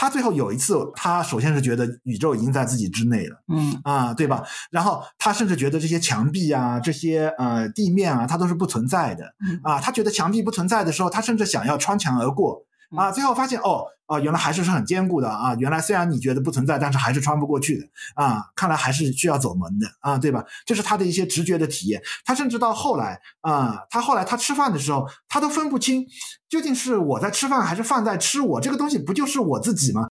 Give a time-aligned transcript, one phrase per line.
[0.00, 4.42] 他最后有一次，他首先是觉得宇宙已经在自己之内了，嗯啊，对吧？
[4.70, 9.24] 然后他甚至觉得这些墙壁啊、这些呃地面啊，它都是不存在的，
[9.62, 12.64] 啊，他觉得墙壁不存在的时候，他甚至想要穿墙而过。
[12.96, 15.54] 啊，最后发现哦哦，原来还是是很坚固的啊！
[15.60, 17.86] 原来虽然你觉得不存在，但是还是穿不过去的
[18.16, 18.44] 啊！
[18.56, 20.44] 看来还是需要走门的啊，对吧？
[20.66, 22.02] 这是他的一些直觉的体验。
[22.24, 26.04] 他甚至到后来啊，他后来他吃饭的时候，他都分不清
[26.48, 28.60] 究竟是我在吃饭还是饭在吃我。
[28.60, 30.08] 这个东西不就是我自己吗？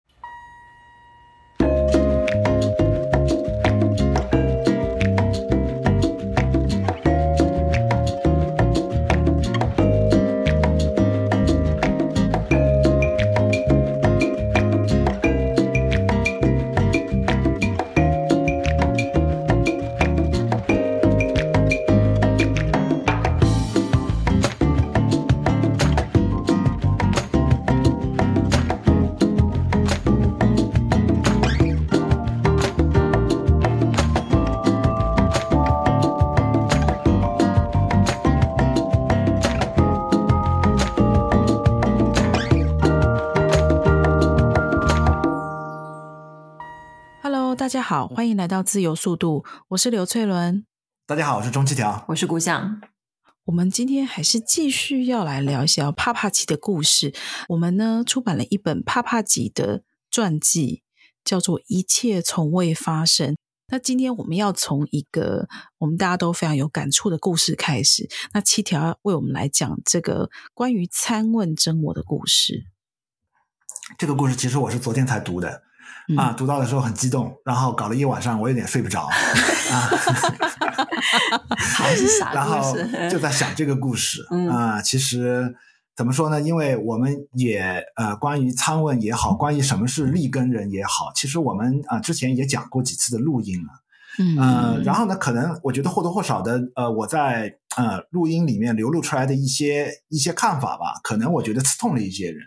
[47.77, 50.65] 家好，欢迎来到自由速度，我是刘翠伦。
[51.05, 52.81] 大家好，我是钟七条，我是顾象。
[53.45, 57.15] 我们今天还是继续要来聊一下帕帕吉的故事。
[57.51, 60.85] 我们呢出版了一本帕帕吉的传记，
[61.23, 63.35] 叫做《一切从未发生》。
[63.69, 68.09] 那今天我们要从一个我们大家都非常有感触的故事开始。
[68.33, 72.65] 那七条要为我们来讲这个关于参问真我的故事。
[73.99, 75.65] 这个故事其实我是昨天才读的。
[76.17, 79.03] 啊，读到的时候很激动，然后搞了一晚上，我有点睡不着
[79.73, 79.91] 啊。
[81.57, 84.83] 还是傻故事，然后就在想这个故事啊、嗯呃。
[84.83, 85.55] 其实
[85.97, 86.41] 怎么说呢？
[86.41, 93.69] 因为我们也呃，关于参问也好，关于什么是立根人也好，其实我们啊、呃、之前也讲过几次的录音了。
[94.19, 102.41] 嗯、呃，然后呢，可能我觉得或多或少的呃，我在呃录音里面流露出来的一些一些看法吧，可能我觉得刺痛了一些人。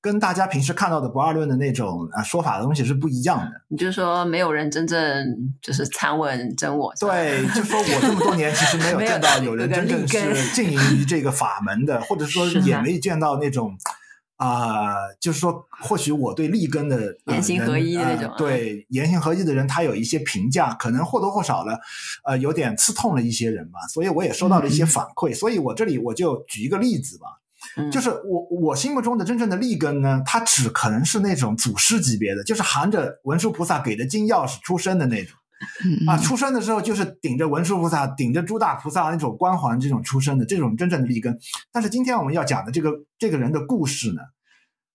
[0.00, 3.50] 跟大家平时看到的不二论的那种啊说法的东西是不一样的。
[3.68, 5.26] 你就说没有人真正
[5.62, 6.92] 就是参问真我。
[7.00, 13.74] 对，就说我这么多年其实没有见到有人真正是经营于这个法门的，或者说也没见到那种
[14.36, 21.80] 啊、呃，就是说或许我对立根的、呃、言行合一的那种、对言行合一的人，他有一些评价，可能或多或少的
[22.24, 23.78] 呃有点刺痛了一些人吧。
[23.92, 27.40] 所以我也收到了一些反馈，嗯、所以我这里我就举一个例子吧。
[27.90, 35.36] 就是我我心目中的真正的立根呢，他只可能是那种祖师级别的，就是含着文殊菩萨给的金钥匙出生的那种，
[36.06, 41.36] 啊，出生的时候就是顶着文殊菩萨、顶着诸大菩萨那种光环这种出生的这种真正的立根。
[41.72, 44.22] 但是今天我们要讲的这个这个人的故事呢，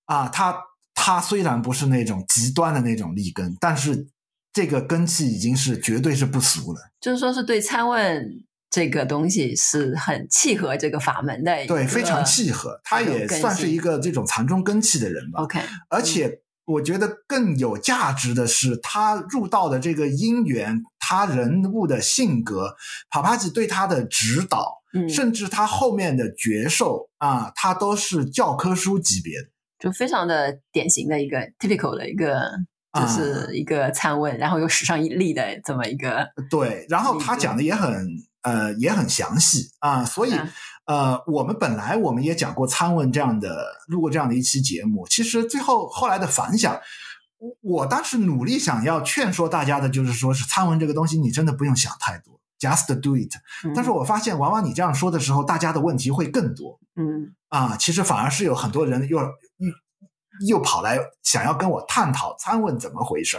[0.05, 0.55] 啊，他
[0.93, 4.07] 他虽然不是那种极端的那种立根，但是
[4.53, 8.45] 这个根气已经是绝对是不俗了，就是说是对参问。
[8.69, 12.79] 这个东西是很契合这个法门的，对，非常契合。
[12.83, 15.41] 他也算是一个这种禅宗根器的人吧。
[15.41, 15.59] OK，
[15.89, 22.75] 而且我觉得更有价值的是，他入道的这个因缘，他人物的性格，
[23.09, 29.47] 帕帕吉对他的指导，嗯，甚至他后面的觉受啊，他都是教科书级别的，
[29.79, 32.51] 就非常的典型的一个 typical 的一个，
[32.93, 36.27] 就是一个参问，啊，然后又史上一例的这么一个。
[36.51, 38.07] 对，然后他讲的也很。
[38.41, 40.49] 呃，也很详细啊，所以、嗯、
[40.85, 45.05] 呃，我们本来我们也讲过参问这样的，录过这样的一期节目。
[45.09, 46.79] 其实最后后来的反响，
[47.37, 53.31] 我我当时努力想要劝说大家的，就是说是参问这个东西，你真的不用想太多，just do it。
[53.75, 56.79] 但是我发现，往往你这样说的时候，大家的问题会更多。
[56.95, 59.73] 嗯啊，其实反而是有很多人又又
[60.47, 63.37] 又跑来想要跟我探讨参问怎么回事。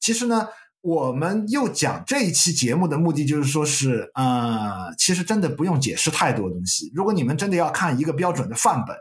[0.00, 0.48] 其实呢。
[0.82, 6.90] 我们又讲这一期节目的目的就是说是，呃，其实真的不用解释太多东西。
[6.92, 8.96] 如果你们真的要看一个标准的范本，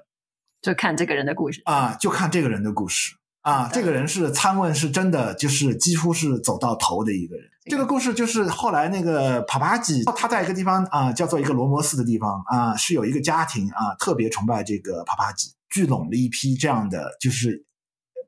[0.62, 3.68] 就看这个人的故事啊，就看这个人的故事啊。
[3.68, 7.50] 这个人是参问，是真的，就是几乎是走到头的一个人。
[7.66, 17.66] 这个故事就是后来那个帕帕吉，他在一个地方啊，叫做一个罗摩寺的地方啊，是有一个家庭啊，特别崇拜这个帕帕吉，聚拢了一批这样的，就是。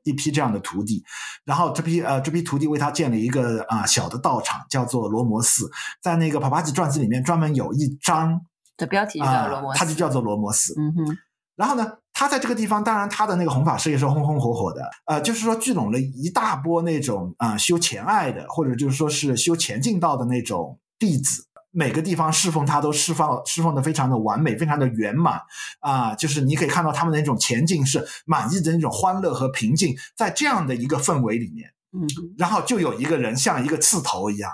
[0.04, 1.02] 一批这样的徒弟，
[1.44, 5.70] 然后这批呃这批徒弟为他建了一个啊、呃、小的道场，叫做罗摩寺。
[6.00, 8.40] 在那个帕帕吉传记里面，专门有一章
[8.76, 10.74] 的标题叫罗摩寺，他、呃、就叫做罗摩寺。
[10.78, 11.18] 嗯哼。
[11.56, 21.46] 然后呢，他在这个地方，当然他的那个弘法事业是红红火火的，呃，就是说聚拢了一大波那种啊、呃、修前爱的，或者就是说是修前进道的那种弟子。
[21.74, 25.40] 每个地方侍奉他都释放侍奉的非常的完美，非常的圆满
[25.80, 32.06] 啊，就是你可以看到他们的那种前进是满意的那种欢乐和平静，在这样的一个氛围里面，嗯，
[32.38, 34.52] 然后就有一个人像一个刺头一样，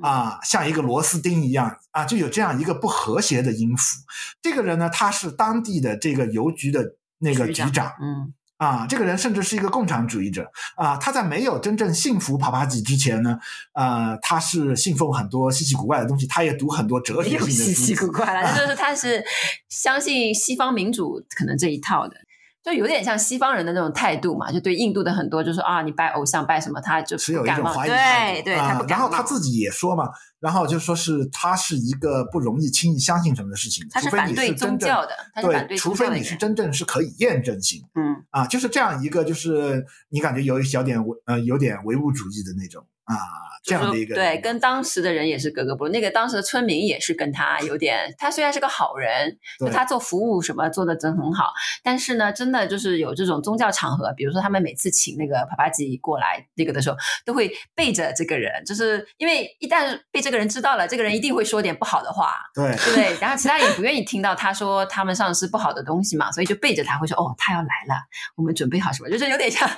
[0.00, 3.98] 啊，像一个螺丝钉一样啊，就有这样一个不和谐的音符。
[4.40, 8.34] 这个人呢，他是当地的这个邮局的那个局长，局长嗯。
[8.60, 10.94] 啊，这个人甚至是一个共产主义者啊！
[10.98, 13.38] 他在没有真正信服帕帕吉之前呢，
[13.72, 17.52] 呃，他是信奉很多稀奇古怪的东西，他也读很多哲学性的书。
[17.54, 19.24] 稀奇古怪了，啊、 就是他是
[19.70, 22.14] 相信西方民主可能这一套的，
[22.62, 30.08] 就有点像西方人的那种态度嘛，就对印度的很多就是啊，你拜偶像拜什么，他就持有一种怀疑对对，他然后他自己也说嘛。
[30.40, 42.82] 然后就说是他是一个不容易轻易相信什么的事情，他是反对宗教的，他是反对除非你是真正是可以验证性，嗯啊，就是这样一个，就是你感觉有一小点唯呃有点唯物主义的那种。
[43.14, 43.16] 啊，
[43.64, 45.90] 这样的一个对，跟当时的人也是格格不入。
[45.90, 51.52] 那个当时的村民也是跟他有点，他虽然是个好人，就他做服务什么做的真很好，
[51.82, 63.18] 但是呢，真的就是有这种宗教场合，比如说他们每次请那个帕帕吉过来那个的时候，都会背着这个人，就是因为一旦被这个人知道了，这个人一定会说点不好的话，对对不对？
[63.20, 67.94] 然后其他人也不愿意听到他说他们上司不好的东西嘛，所以就背着他会说哦，他要来了，
[68.36, 69.68] 我们准备好什么，就是有点像，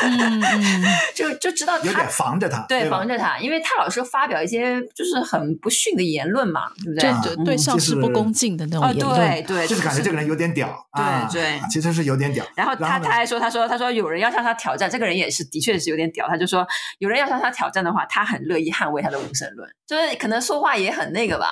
[0.00, 0.84] 嗯嗯，
[1.14, 2.64] 就就知道他有点防着他。
[2.68, 7.34] 对，对防着他，因为他老是发表一些就是很不逊的言论嘛，对不对？
[7.36, 12.44] 对对上司不恭敬的那种言论，哦、对对，就是感觉这个人有点屌，对对、啊，其实是有点屌。
[12.54, 16.66] 然后他他还说，他说他说有人要向他挑战，这个人也是的确是有点屌，他就说
[16.98, 21.46] 有人要向他挑战的话，他很乐意捍卫他的无神论，就是可能说话也很那个吧，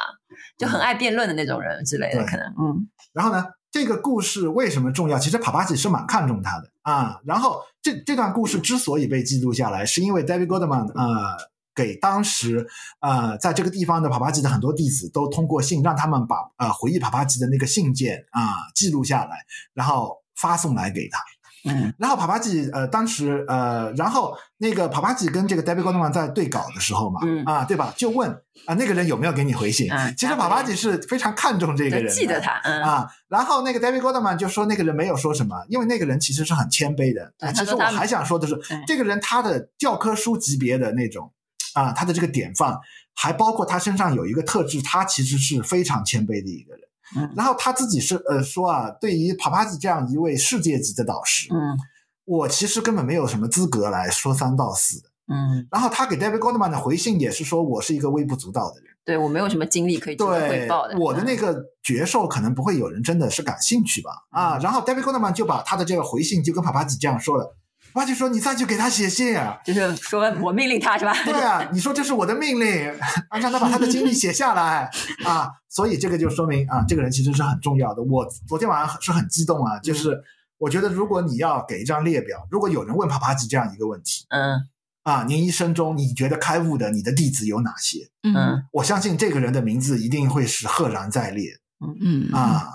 [0.58, 2.88] 就很爱辩论的那种人之类的，可能嗯。
[3.12, 5.18] 然后呢，这个故事为什么重要？
[5.18, 7.20] 其实帕帕吉是蛮看重他的啊。
[7.24, 11.36] 然后这这段故事之所以被记录下来，是因为 David Goldman 啊。
[11.74, 12.68] 给当时
[13.00, 21.18] 呃，在这个地方的帕帕吉的很多弟子都通过信，让他们把呃回忆帕帕吉的那个信件啊、记录下来，然后发送来给他。
[21.64, 27.92] 嗯，然后帕帕吉呃当时呃，然后那个帕帕吉跟这个 David Goldman 在对稿的时候嘛，嗯啊对吧？
[27.96, 28.38] 就问啊、
[28.68, 29.90] 呃、那个人有没有给你回信？
[29.90, 33.08] 嗯，其实帕帕吉是非常看重这个人，记得他，嗯啊。
[33.28, 37.32] 然后那个 David Goldman 就说那个人没有说什么，因为那个人其实是很谦卑的。
[37.38, 41.32] 啊、其实我还想说的是，这个人他的教科书级别的那种。
[41.74, 42.78] 啊，他的这个典范
[43.16, 46.82] 还包括他身上有一个特质，他其实是非常谦卑的一个人。
[47.16, 51.76] 嗯，然后他自己是呃说啊，对于帕帕吉这样一位世界级的导师，嗯，
[52.24, 55.08] 我其实根本没有什么资格来说三道四的。
[55.26, 60.98] 嗯，然后他给 David Goldman 的回信也是说，我是一个微不足道的人，对，我没有什么经历可以做汇报的。
[60.98, 64.10] 我的那个觉受可能不会有人真的是感兴趣吧？
[64.30, 67.56] 啊，然后 David Goldman 就把他的这个回信就跟帕帕吉这样说了。
[67.94, 71.14] 帕帕吉说：“你再去给他写信啊，就是说我命令他是吧？
[71.24, 72.90] 对啊，你说这是我的命令，
[73.28, 74.90] 啊，让他把他的经历写下来
[75.24, 75.48] 啊。
[75.68, 78.02] 所以这个就说明啊，这个人其实是很重要的。
[78.02, 80.20] 我昨天晚上是很激动啊，就是
[80.58, 84.58] 我觉得如果你要给一张列表，如果有人问帕帕吉这样一个问题，嗯，
[85.04, 88.08] 啊，您一生中你觉得开悟的你的弟子有哪些？
[88.24, 91.50] 嗯，我相信这个人的名字一定会是赫然在列。
[91.80, 92.68] 嗯嗯啊，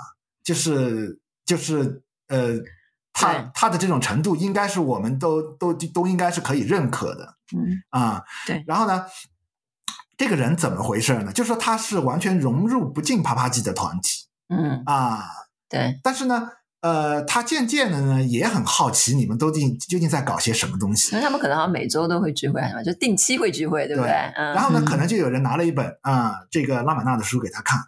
[0.45, 2.57] 就是就是呃。”
[3.13, 8.63] 他他的这种程度，应该是我们都都都应该是可以认可的，嗯啊，对。
[8.65, 9.05] 然后呢，
[10.17, 11.31] 这个人怎么回事呢？
[11.33, 15.25] 就是说他是完全融入不进啪啪鸡的团体，嗯啊，
[15.67, 15.99] 对。
[16.03, 16.49] 但是呢，
[16.81, 21.15] 呃，他渐渐的呢也很好奇你们究竟究竟在搞些什么东西。
[21.15, 24.11] 那他们可能好像每周都会聚会，就定期会聚会，对不对？
[24.11, 27.81] 然后呢，可能就有人拿了一本啊这个拉玛那的书给他看，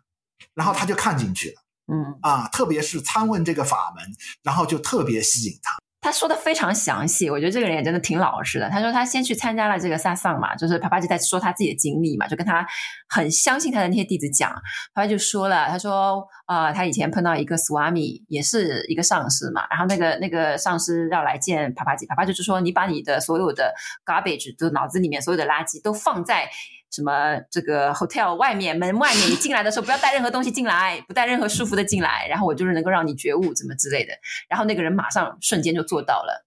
[0.54, 1.61] 然后他就看进去了。
[1.88, 4.06] 嗯啊，特别是参问这个法门，
[4.44, 5.78] 然后就特别吸引他。
[6.04, 8.68] 他说的非常详细，我觉得这个人也真的挺老实的。
[8.72, 12.66] 他说他先去参加了这个萨桑嘛，就是帕帕吉在说他自己的经历嘛，就跟他
[13.08, 14.52] 很相信他的那些弟子讲。
[14.96, 23.72] 帕帕就说了，他说啊、呃，他以前碰到一个苏阿米，也是一个上师嘛，然后那个那个上师要来见帕帕吉，帕帕就是说你把你的所有的
[24.04, 26.50] garbage，就脑子里面所有的垃圾都放在。
[26.92, 34.12] 什么这个 hotel 外面门外面，你进来的时候不要带任何东西进来，不带任何束缚的进来，然后我就是能够让你觉悟，怎么之类的。
[34.50, 36.46] 然后那个人马上瞬间就做到了，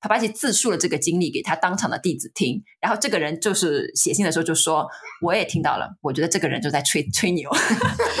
[0.00, 4.88] 帕帕吉自述了这个经历给他当场的弟子听，然后这个人就是写信的时候就说，
[5.22, 7.48] 我也听到了，我觉得这个人就在吹吹牛，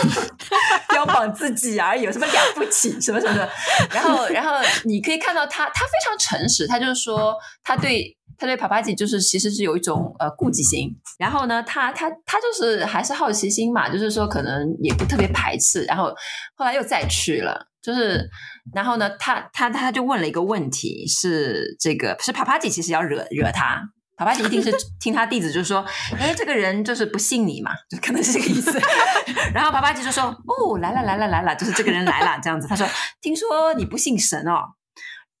[0.90, 3.50] 标榜自己而已，有什么了不起，什么什么的。
[3.90, 4.52] 然后，然后
[4.84, 8.16] 你可以看到他，他非常诚实，他就是说他对。
[8.38, 16.12] 他对帕帕吉就是其实是有一种呃顾忌心，然后呢，他他他就是还是好奇心嘛，就是说可能也不特别排斥，然后
[16.54, 18.28] 后来又再去了，就是
[18.74, 23.80] 然后呢，他他他就问了一个问题，是这个是帕帕吉其实要惹惹他，
[24.16, 25.84] 帕帕吉一定是 听他弟子就是说，
[26.18, 28.78] 哎，这个人就是不信你嘛，就可能是这个意思。
[29.54, 32.66] 然后帕帕吉就说，哦，来了来了来了，就是这个人来了这样子。
[32.66, 32.86] 他说，
[33.20, 34.74] 听说你不信神哦，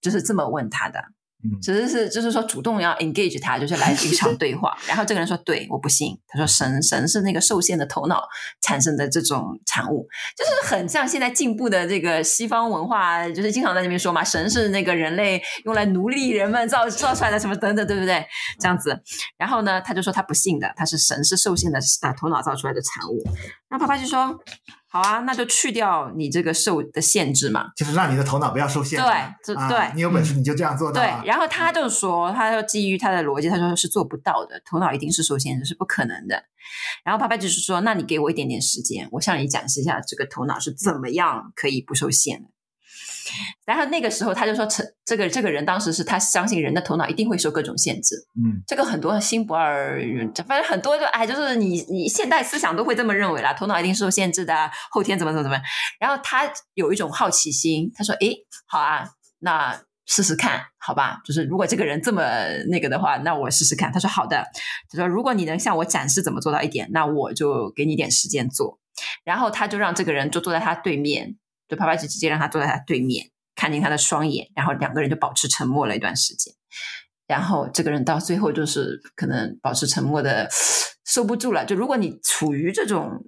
[0.00, 1.02] 就是这么问他的。
[1.60, 4.76] 只是是，就是说主动要 engage 他，就是来一场对话。
[4.88, 8.22] 然后这个人说：“对，我不信。”他说神：“神是那个受限的头脑
[8.60, 18.24] 产生的这种产物，就是很像现在进步的这个西方文化，就是经常在那边说嘛，神是那个人类用来奴隶人们造造出来的什么等等，对不对？
[18.58, 18.98] 这样子。
[19.36, 23.22] 然后呢，他就说他不信的，他是神是受限的啊头脑造出来的产物。
[23.68, 24.38] 然后帕帕就说。
[24.94, 29.00] 好啊，那就去掉你这个受的限制嘛，就是让你的头脑不要受限。
[29.00, 29.08] 对，
[29.44, 31.02] 就、啊、对，你有本事你就这样做到。
[31.02, 36.44] 对，然后他就说，他就基于他的逻辑，他说是做不到的，头脑一定是受限制，是不可能的。
[37.02, 42.48] 然后爸爸就是说，那你给我一点点时间，我向你展示一下这个头脑是怎么样可以不受限的。
[43.64, 48.16] 然后那个时候他就说，这这个这个人当时是他相信人的头脑一定会受各种限制。
[48.36, 55.58] 嗯，这个很多新不二人，反正很多就哎，就是你你现代思想都会这么认为啦，头脑一定是受限制的，后天怎么怎么怎么。
[55.98, 59.08] 然后他有一种好奇心，他说：“诶，好啊，
[59.40, 61.20] 那试试看，好吧？
[61.24, 62.22] 就是如果这个人这么
[62.68, 64.44] 那个的话，那我试试看。”他说：“好的。”
[64.90, 68.78] 他说：“如果你能向我展示怎么做到一点，那我就给你点时间做。”
[69.24, 71.36] 然后他就让这个人就坐在他对面。
[71.68, 76.54] 就帕帕吉直接让他坐在他对面，看见他的双眼，然后两个人就保持沉默了一段时间。
[77.26, 80.48] 然后这个人到最后就是可能保持沉默的
[81.06, 81.64] 受不住了。
[81.64, 83.24] 就如果你处于这种，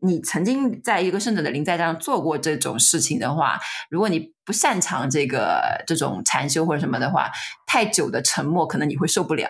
[0.00, 3.58] 你曾经在一个圣者的临在上做过这种事情的话，
[3.90, 7.32] 如果你不擅长这个这种禅修或者什么的话，
[7.66, 9.48] 太久的沉默可能你会受不了。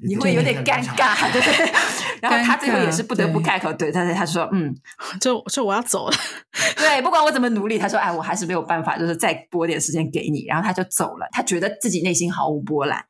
[0.00, 1.40] 你会有点尴尬，对，
[2.22, 4.74] 然后他最后也是不得不开口，对，他他说，嗯，
[5.20, 6.16] 就就我要走了，
[6.76, 13.04] 对，不管我怎么努力，他说，哎，我还是没有办法，就是再拨点时间给你，然后他就走了，他觉得自己内心毫无波澜，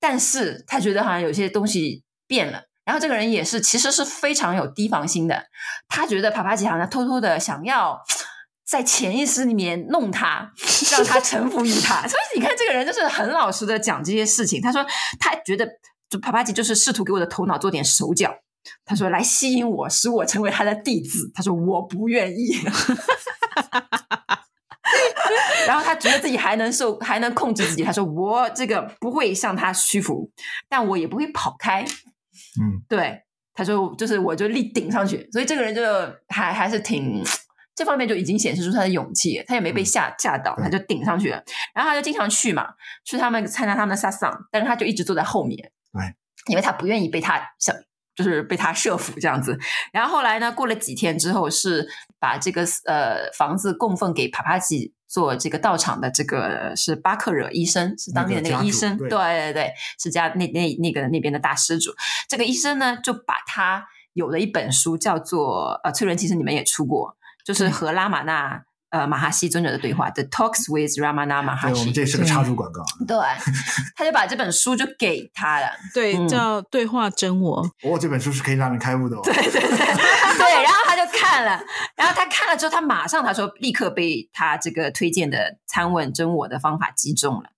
[0.00, 5.46] 但是他觉得好像有些东西变了，然后这个人也是其实是非常有提防心的，
[5.88, 8.00] 他觉得帕帕吉好像偷偷的想要
[8.64, 10.52] 在潜意识里面弄他，
[10.92, 14.86] 让他臣服于他，所以你看这个人就是很老实的讲这些事情，他说
[15.18, 15.68] 他觉得。
[16.08, 18.34] 就帕帕吉就是试图给我的头脑做点手脚，
[18.84, 21.30] 他说来吸引我，使我成为他的弟子。
[21.34, 22.56] 他说我不愿意，
[25.66, 27.82] 然后他觉得自己还能受，还能控制自己。
[27.82, 30.30] 他说我这个不会向他屈服，
[30.68, 31.84] 但我也不会跑开。
[32.60, 33.22] 嗯，对，
[33.52, 35.82] 他说就是我就立顶上去，所以这个人就
[36.28, 37.22] 还还是挺
[37.74, 41.42] 这方面就已经显示出他的勇气，他也没被吓吓到，他就顶上去了。
[41.74, 42.68] 然后他就经常去嘛，
[43.04, 45.72] 去他们参加他们的萨桑，但是他就一直坐在后面。
[45.96, 46.14] 对，
[46.52, 47.74] 因为他不愿意被他想，
[48.14, 49.58] 就是被他设伏这样子。
[49.92, 51.88] 然后后来呢，过了几天之后，是
[52.18, 61.92] 把这个呃房子供奉给帕帕吉做这个道场的这个是巴克惹医生，是当地的那个医生，对，对对对，是家那那那个那边的大施主。
[62.28, 68.65] 这个医生呢，就把他有了一本书，叫做呃粹伦，其实你们也出过，就是和拉玛那。
[68.90, 71.72] 呃，马哈西尊者的对话， The Talks with Ramana Maharshi。
[71.72, 72.84] 对，我们这是个插入广告。
[73.06, 73.16] 对，
[73.96, 77.64] 他就把这本书就给他了，对，嗯、叫《对话真我》。
[77.82, 79.20] 哦，这本书是可以让人开悟的哦。
[79.24, 81.60] 对对对， 对，然后他就看了，
[81.96, 87.50] 然后他看了之后，他马上他说，立刻被他这个推荐的参问真我的方法击中了。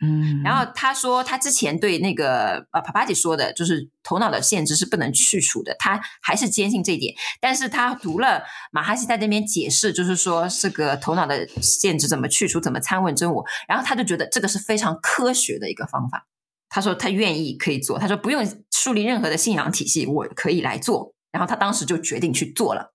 [0.00, 7.14] 嗯，然后他说，他之前对那个呃帕帕吉说的，就是头脑的限制是不能去除的，他还是坚信这一点。
[7.40, 16.26] 但是他读了马哈西在那边解释，就是说这个头脑的限制怎么去除，怎么参问真我，然后他就觉得这个是非常科学的一个方法。
[16.68, 21.14] 他说他愿意可以做，他说不用树立任何的信仰体系，我可以来做。
[21.32, 22.94] 然后他当时就决定去做了。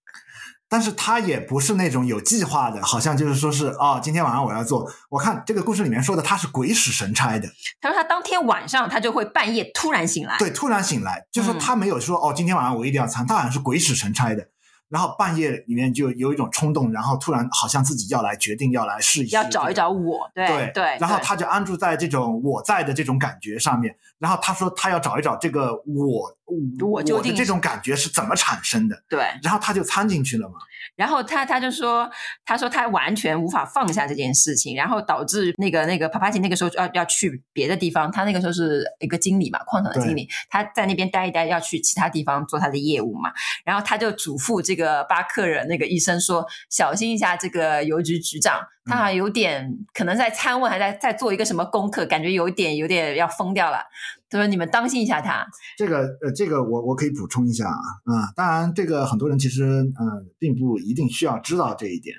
[0.72, 4.90] 但是他也不是那种有计划的，好像就是说是哦，今天晚上我要做。
[5.10, 7.50] 我看这个故事里面说的，他是鬼使神差的。
[7.82, 14.48] 他说他当天晚上他就会半夜突然醒来，对，突然醒来，就是他没有说、嗯、哦，今天晚上我一定要参，他好像是鬼使神差的。
[14.91, 20.98] 然后半夜里面就有一种冲动，然后突然好像自己要来决定要来试一试，要找一找我，对对，对。
[21.00, 23.95] 然后他就安住在这种我在的这种感觉上面。
[24.19, 29.01] 然后他说他要找一找这个我我我的这种感觉是怎么产生的。
[29.07, 29.19] 对。
[29.41, 30.55] 然后他就参进去了嘛。
[30.96, 32.10] 然后他他就说，
[32.46, 43.32] 他说他完全无法放下这件事情，然后导致那个那个帕帕奇那个时候要要去别的地方，他那个时候是一个经理嘛，矿场的经理，他在那边待一待，要去其他地方做他的业务嘛。
[43.64, 53.86] 然后他就嘱咐这个巴克人那个医生说，小心一下这个邮局局长，他好像有点、嗯、可能在参问，还在在做一个什么功课，感觉有点有点要疯掉了。
[54.32, 55.46] 他说：“你们当心一下他。”
[55.78, 62.16] 这个呃，这个我我可以补充一下啊，啊、嗯，当然这个很多人其实嗯，并不一定需要知道这一点，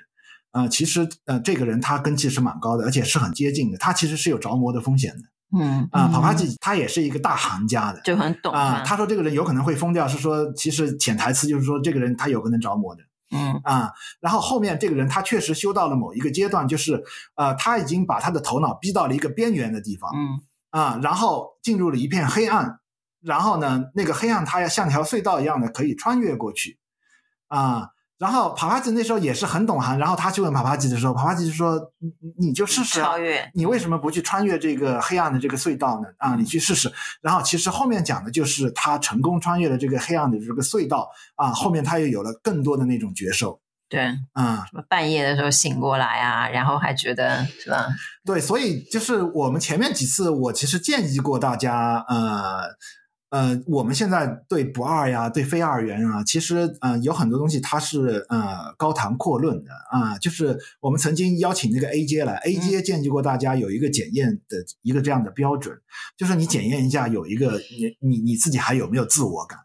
[0.51, 5.23] 啊、嗯，其实呃，这个人他根气是蛮高的，而且是很接近的，他其实是有着魔的风险的。
[5.59, 8.83] 嗯啊，跑帕吉他也是一个大行家的，就很懂啊。
[8.85, 13.01] 他说这个人有可能会疯掉，是说其实潜台词就是说这个人他有可能着魔的。
[13.35, 17.03] 嗯啊，然后后面这个人他确实修到了某一个阶段，就是
[17.35, 20.39] 呃，他已经把他的头脑逼到了一个边缘的地方，嗯
[20.73, 22.79] 啊，然后进入了一片黑暗，
[23.21, 26.79] 然后呢，那个黑暗它要像条隧道一样的可以穿越过去，
[27.47, 27.91] 啊。
[28.19, 36.07] 然后帕帕吉那时候也是很懂行，然后他去问帕帕吉的时候，帕帕吉就说：“你你就试试超越，你为什么不去穿越这个黑暗的这个隧道呢？
[36.17, 36.89] 啊，你去试试。”
[37.21, 43.59] 然后其实后面讲的就是他成功穿越了这个黑暗的这个隧道啊，后面他又有了更多的那种觉受。
[43.93, 44.01] 对，
[44.33, 47.87] 嗯，什么半夜的时候醒过来啊，然后还觉得是吧？
[48.25, 52.75] 对，所以就是我们前面几次我其实建议过大家，呃。
[53.33, 60.15] 呃，我们现在对不二呀，对非二元啊，其实呃有很多东西它是呃高谈阔论的啊。
[60.19, 65.75] 就是我们曾经邀请那个 A 阶来，A 阶建议过大家有一个检验的一个这样的标准，
[66.15, 69.57] 就是你检验一下有一个你你你自己还有没有自我感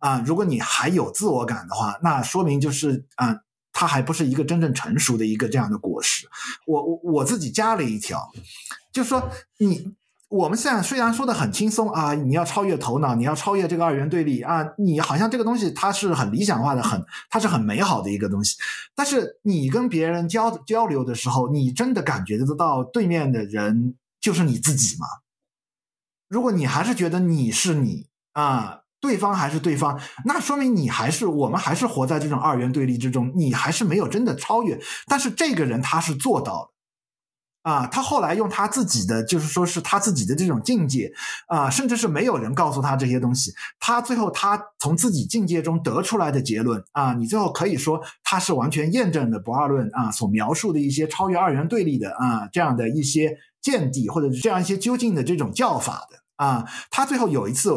[0.00, 0.22] 啊？
[0.24, 3.36] 如果你还有自我感的话，那说明就是啊，
[3.80, 6.28] 它还不是一个真正成熟的一个这样的果实。
[6.66, 8.30] 我我我自己加了一条，
[8.92, 9.94] 就是说你。
[10.30, 18.56] 我们现在虽然说的很轻松啊，你要超越头脑，你要超越这个二元对立啊，你好像这个东西它是很理想化的，很它是很美好的一个东西。
[18.94, 25.06] 但是你跟别人交交流的时候，你真的感觉得到对面的人就是你自己吗？
[26.28, 34.78] 如果你还是觉得你是你啊，对方还是对方，那说明你还是我们还是活在这种二元对立之中，你还是没有真的超越。
[35.06, 36.74] 但是这个人他是做到了。
[37.62, 41.12] 啊，他后来用他自己的，就是说是他自己的这种境界，
[41.46, 57.74] 啊，甚至是没有人告诉他这些东西，他最后他从自己境界中得出来的结论，啊，你最后可以说他是完全验证了不二论啊所描述的一些超越二元对立的啊这样的一些见地，或者是这样一些究竟的这种教法的啊，他最后有一次。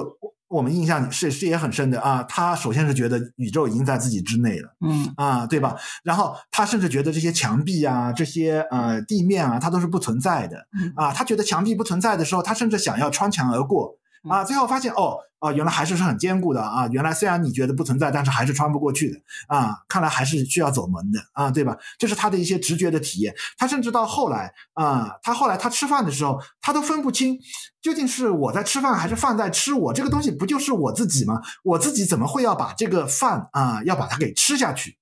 [0.53, 5.75] 我们印象是是也很深的啊，他首先是觉得宇宙已经在自己之内了，嗯啊，对吧？
[6.03, 10.57] 然后他甚至觉得这些墙壁啊、这些呃地面啊，它都是不存在的，
[10.95, 13.98] 啊，他觉得墙壁不存在的时候，他甚至想要穿墙而过，
[14.30, 15.18] 啊，最后发现哦。
[15.44, 16.88] 啊，原来还是是很坚固的啊！
[16.88, 19.75] 原来虽然你觉得不存在，但是还是穿不过去的啊！
[19.90, 21.77] 看来还是需要走门的啊，对吧？
[21.98, 23.36] 这是他的一些直觉的体验。
[23.57, 27.38] 他甚至到后来啊，他后来他吃饭的时候，他都分不清
[27.81, 29.92] 究竟是我在吃饭还是饭在吃我。
[29.92, 31.42] 这个东西不就是我自己吗？
[31.62, 34.98] 我自己怎么会要把这个饭啊，要把它给吃下去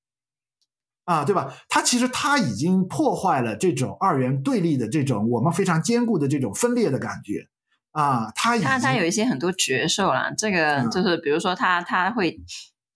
[1.06, 1.54] 啊，对吧？
[1.70, 7.48] 他其实他已经破坏了这种二元对立的这种我们非常坚固的这种分裂的感觉。
[7.92, 12.40] 啊，他他他有一些很多角色啦，这个就是比如说他他会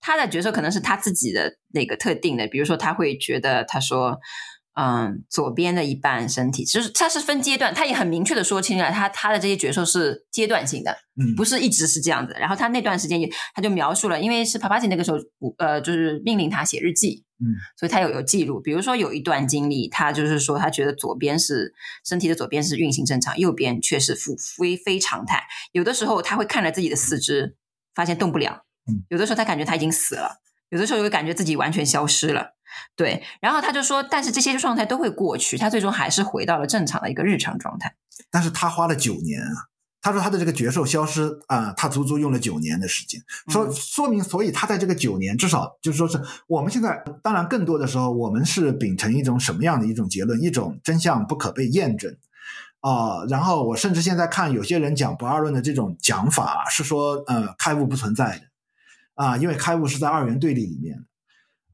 [0.00, 4.18] 他的角色可能是他自己的那个特定的，比如说他会觉得他说，
[4.78, 12.36] 嗯，左边的一半身体，就是它是分阶段，他也很明确的说清了，他他的这些角色是阶段性的，嗯，不是一直是这样子。
[12.38, 15.16] 然后他那段时间也他就描述了，因为是帕帕吉那个时候，
[15.56, 17.24] 呃，就是命令他写日记。
[17.38, 25.42] 嗯，所以他有有记录，比如说有一段经历，他就是说他觉得左边是身体的左边是运行正常，右边却是非非非常态。
[25.72, 27.56] 有的时候他会看着自己的四肢，
[27.94, 32.55] 发现动不了；嗯有的时候他感觉他已经死了；有的时候又感觉自己完全消失了。
[32.94, 37.94] 对，然后他就说，但是这些状态都会过去，他最终还是回到了正常的一个日常状态。
[38.30, 39.68] 但是他花了九年啊。
[40.02, 52.16] 他说他的这个觉受消失啊，他足足用了九年的时间，说说明，所以他在这个九年，至少就是说是我们现在，当然更多的时候，我们是秉承一种什么样的一种结论，一种真相不可被验证
[52.82, 53.24] 啊。
[53.28, 58.44] 然后我甚至现在看有些人讲不二论的这种讲法，是说呃开悟不存在的
[59.16, 61.04] 啊，因为开悟是在二元对立里面，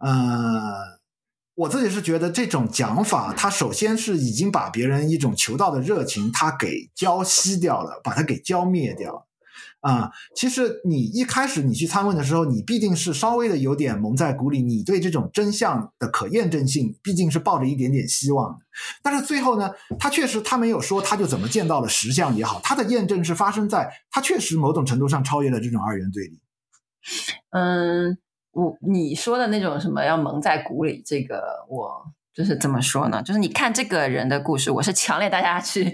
[0.03, 1.01] 呃。
[1.55, 9.27] 我自己是觉得这种讲法，他首先是已经把别人一种求道的热情，他给浇熄掉了，把它给浇灭掉了。
[9.83, 18.59] 啊，其实你一开始你去参问的时候，你必定是稍微的有点蒙在鼓里，你对这种真相的可验证性，毕竟是抱着一点点希望的。
[19.03, 26.41] 但是最后呢，他确实他没有说他就怎么见到了实相也好，他的验证是发生在他确实某种程度上超越了这种二元对立。
[27.51, 28.17] 嗯。
[28.53, 33.23] 我你说的那种什么要蒙在鼓里，这个我就是怎么说呢？
[33.23, 35.93] 就是你看这个人的故事，我是强烈大家去，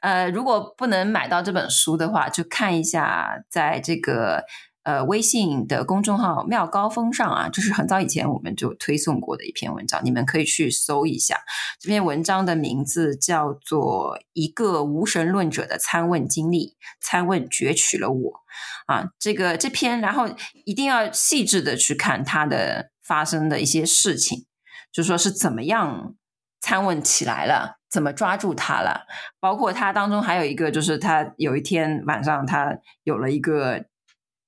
[0.00, 4.44] 呃，如果不能买到这本书的话，就看一下在这个
[4.82, 11.40] 呃微信的公众号“妙高峰”上啊，这是很早以前我们就推送过的一篇文章，你们可以去搜一下。
[11.78, 16.66] 这篇文章的名字叫做《一个无神论者的参问经历》，
[17.00, 18.40] 参问攫取了我。
[18.86, 20.28] 啊，这个这篇，然后
[20.64, 24.46] 一定要细致的去看它的发生的一些事情，
[24.92, 26.14] 就说是怎么样
[26.60, 29.06] 参问起来了怎么抓住他了。
[29.38, 33.84] 包括他当中还有一个，就是他有一天晚上，他有了一个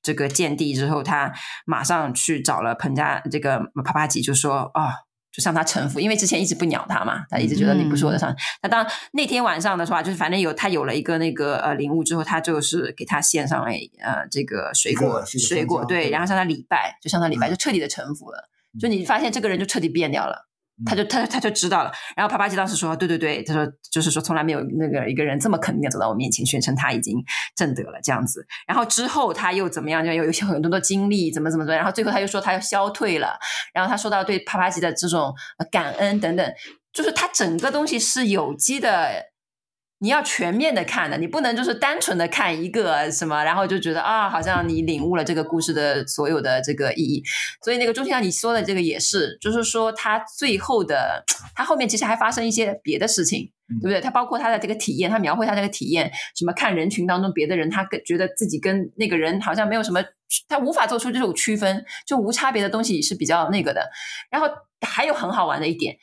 [0.02, 1.32] 这个见地之后，他
[1.64, 4.84] 马上去找了彭家这个帕帕吉，就说啊。
[4.84, 4.92] 哦
[5.34, 8.30] 就向他臣服，因为之前一直不鸟他嘛，他一直觉得你不是我的上。
[8.62, 13.70] 那、嗯、当那天晚上的话，就是反正有他有了一个那个呃领悟之后，他就是给他献上了
[14.02, 18.50] 呃这个水果水果，对，然后向他礼拜，就向他礼拜，就彻底的臣服了。
[18.74, 20.50] 嗯、就你发现这个人就彻底变掉了。
[20.84, 27.16] 他就他他就知道了，然后帕帕吉当时说：“对对对，他说就是说从来没有那个一个人这么肯定的走到我面前，宣称他已经
[27.54, 28.44] 证得了这样子。
[28.66, 30.04] 然后之后他又怎么样？
[30.04, 33.38] 就有有些很多的经历，怎么怎么怎么，然后最后他又说他要消退了。
[33.72, 35.32] 然后他说到对帕帕吉的这种
[35.70, 36.52] 感恩等等，
[36.92, 39.30] 就是他整个东西是有机的。”
[40.02, 47.22] 你要全面的看的，你不能就是单纯的看一个什么，然后就觉得啊，好像你领悟了这个故事的所有的这个意义。
[47.62, 51.22] 所以那个钟欣阳你说的这个也是，就是说他最后的，
[51.54, 53.48] 他后面其实还发生一些别的事情，
[53.80, 54.00] 对不对？
[54.00, 60.02] 他包括他的这个体验，他描绘他这个体验，什么看人群当中别的人，他跟觉得自己跟那个人好像没有什么，
[60.48, 63.88] 他无法做出这种区分，就无差别的东西是比较那个的。
[64.32, 64.48] 然后
[64.84, 65.96] 还有很好玩的一点，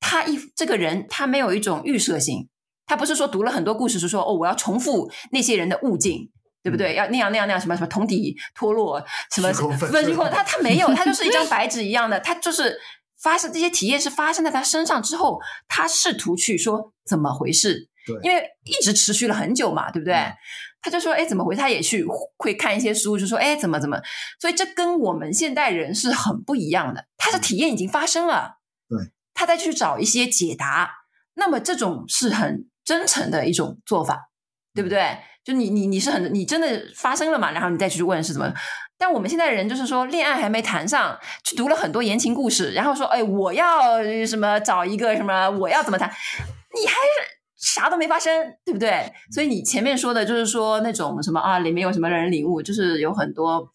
[0.00, 2.48] 他一这个人他没有一种预设性。
[2.86, 6.30] 他不是说读了很多故事，是说哦，我要重复那些人的悟境，
[6.62, 6.94] 对不对？
[6.94, 10.28] 要那样那样那样，什么什么同底脱落，什么分析过？
[10.28, 12.78] 他他没有，他就是一张 白纸一样的，他就是
[13.20, 17.88] 发生这些体验是发生在他身上之后，他试图去说怎么回事？
[18.06, 20.14] 对，因为一直持续了很久嘛，对不对？
[20.14, 20.34] 嗯、
[20.82, 21.60] 他就说，哎，怎么回事？
[21.62, 22.04] 他也去
[22.36, 23.98] 会看一些书，就说，哎，怎么怎么？
[24.38, 27.06] 所以这跟我们现代人是很不一样的。
[27.16, 28.58] 他的体验已经发生了，
[28.90, 30.90] 对，他再去找一些解答，
[31.36, 32.68] 那么这种是很。
[32.84, 34.30] 真诚的一种做法，
[34.74, 35.16] 对不对？
[35.44, 37.50] 就你你你是很你真的发生了嘛？
[37.50, 38.52] 然后你再去问是怎么？
[38.96, 46.08] 但我们现在人就是说，恋爱还没谈上，去读了很多言情故事，然后说，哎，我要什么找一个什么，我要怎么谈？
[46.08, 49.12] 你还是啥都没发生，对不对？
[49.32, 53.68] 所以你前面说的就是说那种什么啊，里面有什么人领悟，就是有很多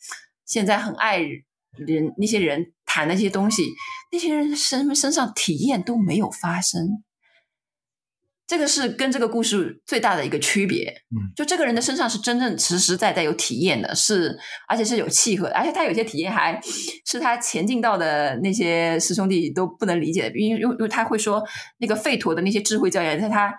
[0.45, 3.67] 现在很爱人那些人谈那些东西，
[4.11, 7.03] 那些人身身上体验都没有发生。
[8.49, 14.35] 这个是跟这个故事最大的一个区别，嗯，就这个人的身上是真正实实在在有体验的，是
[14.67, 16.59] 而且是有契合的，而且他有些体验还
[17.05, 21.43] 是他前进到的那些师兄弟都不能理解的，因为因为他会说
[21.77, 23.53] 那个吠陀的那些智慧教言，在他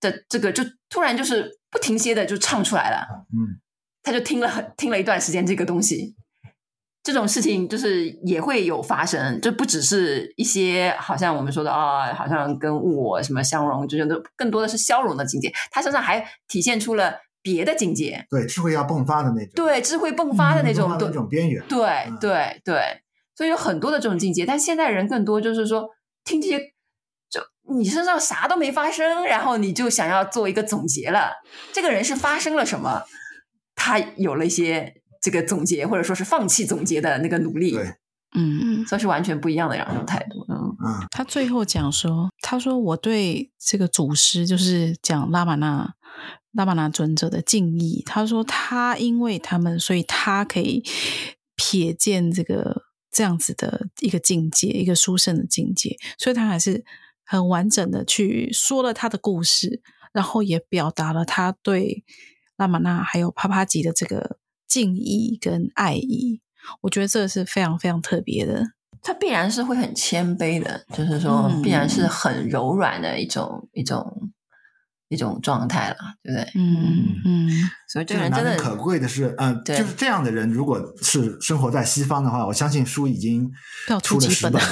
[0.00, 3.60] 的这个就突然就是不停歇的就唱出来了，嗯，
[4.02, 6.14] 他就听了很听了一段时间这个东西。
[7.02, 15.52] 这种事情就是也会有发生，就不只是一些好像我们说的啊、哦，好像跟我什么相融，就觉得更多的是消融的境界。
[15.72, 22.80] 他身上还体现出了别的境界，对，智慧要迸发的那种，对，智慧迸发的那种，嗯、那种边缘，对，嗯、对，对。
[23.34, 25.88] 所以有很多的这种境界，但现代人更多就是说
[26.24, 26.58] 听这些，
[27.28, 27.40] 就
[27.74, 31.32] 你身上啥都没发生，然后你就想要做一个总结了。
[31.72, 33.02] 这个人是发生了什么？
[33.74, 35.01] 他有了一些。
[35.22, 37.84] 这个总结，或者说是放弃总结的那个努力，对，
[38.34, 40.44] 嗯嗯，这是完全不一样的两种态度。
[40.48, 45.94] 嗯嗯，他最后讲说，他说我对这个祖师，就是讲拉玛那
[46.50, 48.02] 拉玛那尊者的敬意。
[48.04, 50.82] 他说他因为他们，所以他可以
[51.56, 52.82] 瞥见这个
[53.12, 55.96] 这样子的一个境界，一个殊胜的境界。
[56.18, 56.84] 所以他还是
[57.24, 59.80] 很完整的去说了他的故事，
[60.12, 62.02] 然后也表达了他对
[62.56, 64.38] 拉玛那还有帕帕吉的这个。
[64.72, 66.40] 敬意跟爱意，
[66.80, 68.64] 我觉得这是非常非常特别的。
[69.02, 74.11] 他必然是会很谦卑的，就是说，必然是很柔软的一种、嗯、一种
[75.12, 76.50] 一种状态了，对不对？
[76.54, 77.50] 嗯嗯。
[77.86, 83.50] 所以这个人真的可贵的是，嗯、呃，对就是这样的人，如果是生活在西方的话，我相信书已经
[84.02, 84.60] 出了十本了。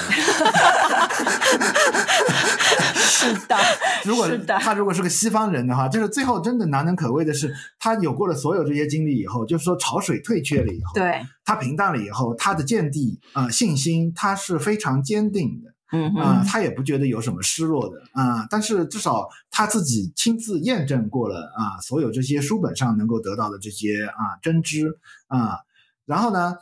[2.95, 3.55] 是的，
[4.07, 4.27] 如果
[4.59, 24.89] 他如果是个西方人的话，就是最后真的难能可贵的是，他有过了所有这些经历以后，就是说潮水退却了以后，对，他平淡了以后，他的见地啊、呃、信心，他是非常坚定的，嗯啊、呃，他也不觉得有什么失落的啊、呃，但是至少他自己亲自验证过了啊、呃，所有这些书本上能够得到的这些啊、呃、真知
[25.27, 25.59] 啊、呃，
[26.07, 26.57] 然后呢，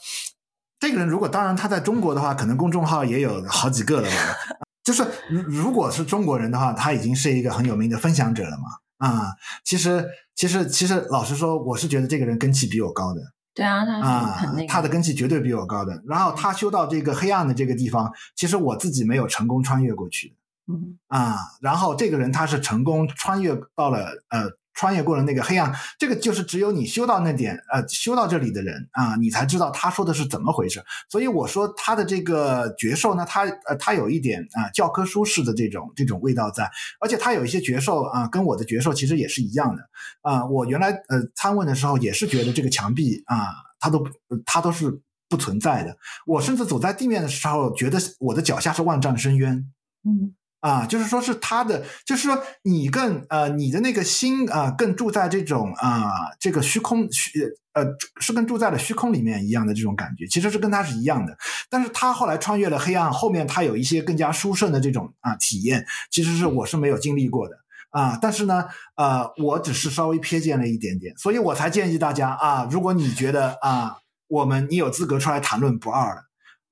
[0.81, 4.17] 这个人如果当然他在中国的话，可能公众号也有好几个了吧。
[4.85, 9.07] 就是如如果是中国人的话，他已经是一个很有名的分享者了嘛？
[9.07, 13.21] 啊，其实其实其实老实说，我是觉得这个人根气比我高的。
[13.59, 16.01] 对啊，他啊，他的根气绝对比我高的。
[16.07, 20.35] 然后他修到这个黑暗的这个地方，其实我自己没有成功穿越过去的。
[20.73, 20.97] 嗯。
[21.09, 24.44] 啊，然后这个人他是成功穿越到了呃
[24.79, 30.81] 穿越过了那个黑暗，这个就是只有你修到那点，呃，修到这里的人啊，你才知道他说的是怎么回事。
[31.11, 39.83] 所以我说他的这个绝兽呢，他呃，他有一点啊教科书式的这种这种味道在，而且他有一些绝兽啊，跟我的绝兽其实也是一样的
[40.23, 40.47] 啊。
[40.47, 43.49] 我原来呃参问的时候也是觉得这个墙壁啊，
[43.81, 44.07] 它都
[44.47, 45.97] 它都是不存在的。
[46.25, 49.69] 我甚至走在地面的时候，觉得我的脚下是万丈深渊。
[50.05, 50.38] 嗯。
[50.61, 57.40] 啊，就是说，是他的，就是说，你更呃，你的那个心啊、更住在这种啊、这个虚空虚
[57.75, 57.85] 呃，
[58.21, 61.37] 是跟住在了虚空里面一样的这种感觉，其实是跟他是一样的。
[61.71, 67.57] 但是他后来穿越了黑暗，后面他有一些更加殊胜的这种啊体验，其实是我是没有经历过的
[67.90, 68.18] 啊。
[68.21, 68.64] 但是呢，
[68.97, 76.23] 呃，我只是稍微瞥见了一点点，所以我才建议大家啊，如果你觉得啊，我们你有资格出来谈论不二了。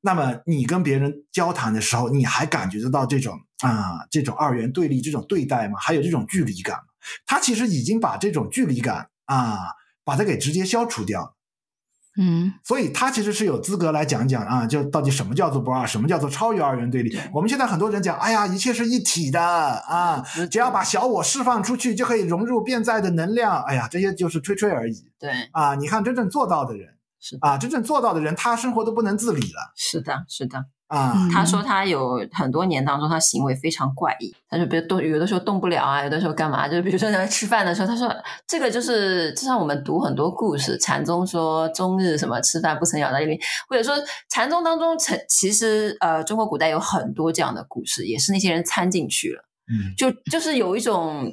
[0.00, 5.78] 那么你跟别人交谈的时候，你还感觉得到这种啊，这种二元对立这种对待吗？
[5.80, 6.84] 还有这种距离感吗？
[7.24, 9.58] 他其实已经把这种距离感啊，
[10.04, 11.32] 把它给直接消除掉了。
[12.18, 17.18] 嗯，所以他其实是有资格来讲讲啊，就到底什么叫做不二，什么叫做超越二元对立。
[17.32, 23.62] 我们现在很多人讲，哎呀，一切是一体的啊，只要把小我释放出去，就可以融入变在的能量。
[23.64, 25.10] 哎呀，这些就是吹吹而已。
[25.18, 26.94] 对啊，你看真正做到的人。
[27.18, 29.72] 是啊，真正做到的人，他生活都不能自理了。
[29.74, 31.28] 是的，是的啊。
[31.32, 34.34] 他说他有很多年当中，他行为非常怪异。
[34.48, 36.68] 他就比如动，有的时候动不了啊，有的时候干嘛？
[36.68, 38.14] 就比如说在吃饭的时候，他说
[38.46, 43.94] 这个就是，就像我们读很多故事，禅宗说终日什么吃饭不曾咬到一粒，或者说
[44.28, 44.96] 禅宗当中，
[45.28, 49.42] 其实呃，中国古代有很多这样的故事，也是那些人掺进去了。
[49.68, 51.32] 嗯，就就是有一种。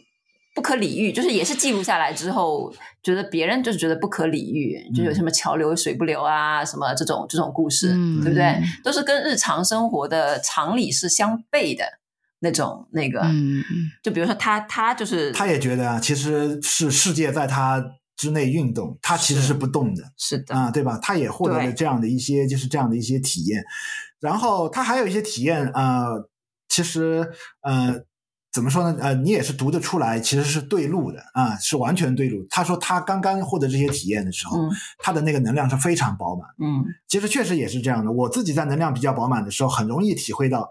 [0.54, 8.62] 不可理喻，就是也是记录下来之后，觉得别人就是觉得不可理喻，嗯、就有什么桥流水不流啊，什么这种这种故事，嗯、对不对？
[8.84, 11.84] 都是跟日常生活的常理是相悖的
[12.40, 13.22] 那种那个。
[13.22, 13.64] 嗯，
[14.04, 17.84] 就比如说他他就是他也觉得啊，其实是世界在他
[18.16, 21.00] 之内运动，他其实是不动的，是，是的啊，对吧？
[21.02, 23.64] 他也获得了这样的一些就是这样的一些体验，
[24.20, 26.30] 然后他还有一些体验啊、呃，
[26.70, 28.04] 其实呃。
[28.54, 28.96] 怎么说呢？
[29.02, 32.46] 呃，你也是读得出来，其实是对路的啊，是完全对路。
[32.52, 36.48] 他说他刚刚获得这些体验的时候，嗯、他的那个能量是非常饱满。
[36.60, 38.12] 嗯，其实确实也是这样的。
[38.12, 40.70] 我自己在能量比较饱满的时候，很容易体会到，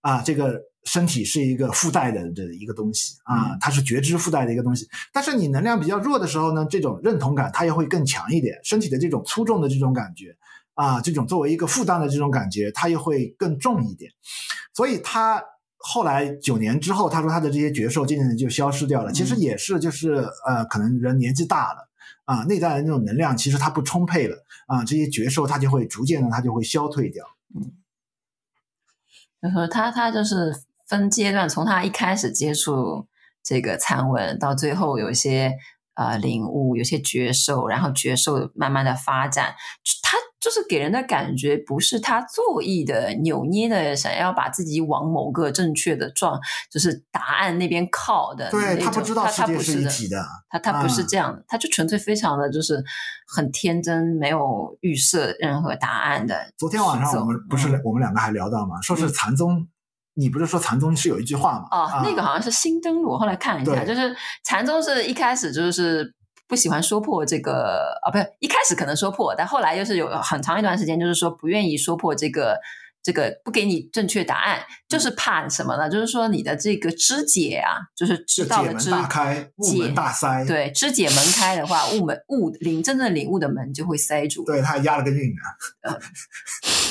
[0.00, 4.88] 啊，这个身体是一个附带的这一个东西啊，它是觉知附带的一个东西。
[5.12, 10.34] 但是你能量比较弱的时候呢，这种认同感它也会更强一点，身体的这种粗重的这种感觉
[10.72, 14.10] 啊，这种作为一个负担的这种感觉，它又会更重一点。
[14.72, 15.44] 所以他。
[15.80, 19.12] 后来九年之后，他说他的这些绝兽渐渐的就消失掉了。
[19.12, 21.88] 其实也是，就是呃，可能人年纪大了
[22.24, 27.24] 啊，内在的那种能量其实它不充沛了啊，这些觉受它就会逐渐的它就会消退掉。
[27.54, 27.72] 嗯，
[29.40, 33.06] 就说他他就是分阶段，从他一开始接触
[33.42, 35.56] 这个参文，到最后有一些
[35.94, 39.54] 呃领悟，有些绝兽，然后绝兽慢慢的发展，
[40.02, 40.18] 他。
[40.40, 46.38] 就是给人的感觉不是他作意的、扭捏的，想要把自己往某个正确的状，
[46.70, 48.48] 就是答案那边靠的。
[48.50, 52.82] 对，他不知道世界是一体的，他他不是这样的，他就纯粹非常的就是
[53.26, 56.52] 很天真，没有预设任何答案的。
[56.56, 58.80] 昨天晚上我们不是我们两个还聊到嘛？
[58.80, 59.66] 说是禅宗，
[60.14, 61.66] 你不是说禅宗是有一句话吗？
[61.72, 66.14] 哦，那个好像是新登录，我后来看了一下，就是禅宗是一开始就是。
[66.48, 72.58] 不喜欢说破这个啊，不是一开始可能说破，但后来又是有很长一段时间，就是说不愿意说破这个
[73.02, 75.88] 这个不给你正确答案，就是怕什么呢？
[75.88, 80.44] 就是说你的这个知解啊，就是知道的知解门大开，悟门大塞。
[80.44, 84.44] 对，知解门开的话，悟门悟领真正领悟的门就会塞住。
[84.44, 85.42] 对，他还押了个韵呢。
[85.82, 85.98] 呃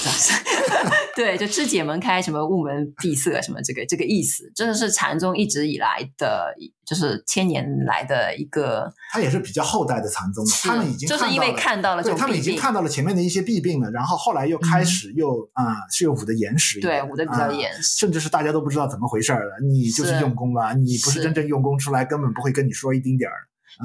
[1.16, 6.54] 对，就知解门开，什么悟门闭塞，什么这个这个意思，真的是禅宗一直以来的，
[6.86, 8.92] 就是千年来的一个。
[9.12, 19.60] 他也是比较后代的禅宗，他们已经就是因为看到了这种，他们已经看到了前面的一些弊病了，然后后来又开始又啊、嗯呃，是又捂得严实，对，捂得比较严实、呃，甚至是大家都不知道怎么回事了。
[19.62, 23.36] 你就是用功吧，你不是真正用功出来，根本不会跟你说一丁点儿。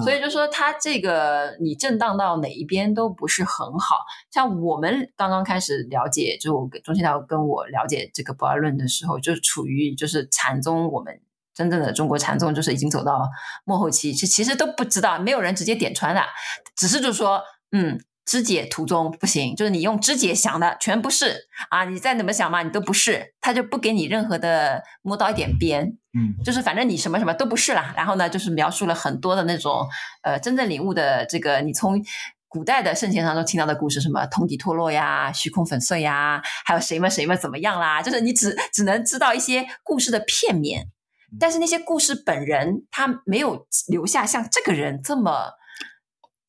[0.05, 3.97] 所以就说他这个你震荡到哪一边都不是很好，
[4.31, 11.21] 像我们刚刚开始了解，就我跟钟欣涛跟我了解这个不二论的时候，就处于就是禅宗，我们
[11.53, 13.29] 真正的中国禅宗就是已经走到
[13.65, 16.23] 末后期，其其实都不知道，没有人直接点穿的，
[16.77, 18.01] 只是就说嗯。
[18.25, 21.85] 知解途中不行，就是你用肢解想的全不是啊！
[21.85, 27.93] 你再怎么想嘛，你都不是，他就不给你任何的摸到一点边，嗯，就是反正你什么什么都不是啦。
[27.97, 29.89] 然后呢，就是描述了很多的那种
[30.23, 32.01] 呃真正领悟的这个，你从
[32.49, 40.87] 古代的圣贤当中听到的故事，什么通底脱落呀、虚空粉碎呀，还有谁们谁们怎么样啦，就是你只只能知道一些故事的片面。
[41.41, 45.53] 但是那些故事本人他没有留下像这个人这么，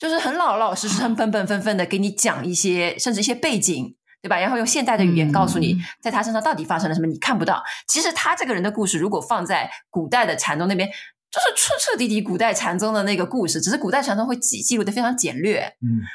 [0.03, 4.37] 就是很老老实实、很本本分分的给你讲一些，甚至一些背景，对吧？
[4.37, 7.63] 然后用现代的语言告诉你，在他身上到底发生了什么，你看不到。
[7.87, 10.89] 其实他这个人的故事，如果放在古代的禅宗那边。
[11.33, 15.61] 就是彻彻底底古代禅宗的那个故事，只是古代禅宗会记记录的非常简略，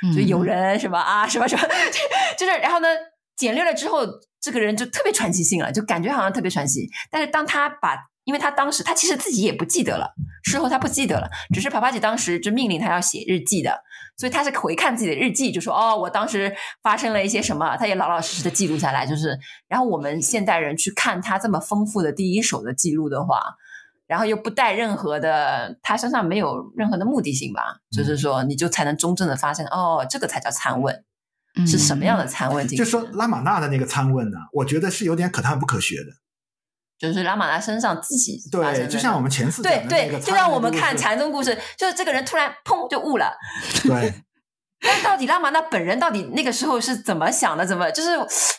[0.07, 1.63] 嗯，就有人什么啊什么什么，
[2.39, 2.87] 就是然后呢，
[3.37, 4.07] 简略了之后，
[4.41, 6.89] 这个人就特别传奇性了，就感觉好像特别传奇。
[7.11, 7.97] 但是当他把，
[8.29, 10.13] 因为他当时他其实自己也不记得了，
[10.45, 13.81] 事后他不记得了，只是帕帕姐当时就命令他要写日记的，
[14.19, 23.41] 所以他是回看自己的日记，就说哦，我当时发生了一些什么，他也老老实实的记录下来，就是然后我们现代人去看他这么丰富的第一手的记录的话。
[24.07, 27.77] 然后又不带任何的，他身上没有任何的目的性吧？
[27.77, 31.05] 嗯、就是说，你就才能中正的发现，哦，这个才叫参问，
[31.59, 32.67] 嗯、是什么样的参问？
[32.69, 36.07] 就是说拉玛纳的那个参问呢，我觉得是有点可叹不可学的。
[36.99, 43.33] 就是拉玛那身上自己对，就像我们前次对对，就像我们看禅宗故事，就是这个人突然砰就悟了。
[43.85, 44.13] 对。
[44.81, 47.67] 但到底拉玛那本人到底那个时候是怎么想的？
[47.67, 48.11] 怎么就是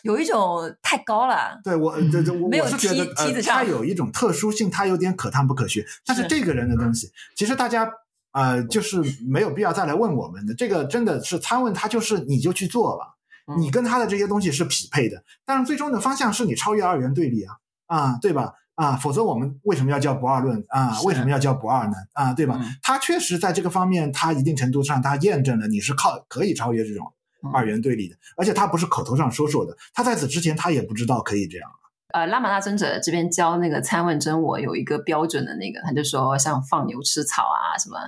[0.01, 1.57] 有一种太高了？
[1.63, 5.85] 对我，这这我没有梯觉得梯子上，他有一种特殊性，他有点可探不可学。
[6.05, 7.89] 但是这个人的东西，其实大家
[8.33, 10.53] 呃，就是没有必要再来问我们的。
[10.53, 13.15] 这个真的是参问他，就是你就去做了，
[13.57, 15.23] 你跟他的这些东西是匹配的。
[15.45, 17.55] 但是最终的方向是你超越二元对立啊，
[17.89, 18.53] 啊，对吧？
[18.75, 21.01] 啊，否则我们为什么要叫不二论啊？
[21.03, 21.93] 为什么要叫不二呢？
[22.13, 22.57] 啊，对吧？
[22.61, 27.05] 嗯、他确实在这个方面，他一定程度上他验证了你是靠可以超越这种
[27.53, 31.69] 二元对立的，嗯、而且他不是口头上说说的，他在此之前他也不知道可以这样。
[32.13, 37.99] 呃，拉玛那尊者这边教那个参问真我有一个标准的那个，他就说像放牛吃草啊什么，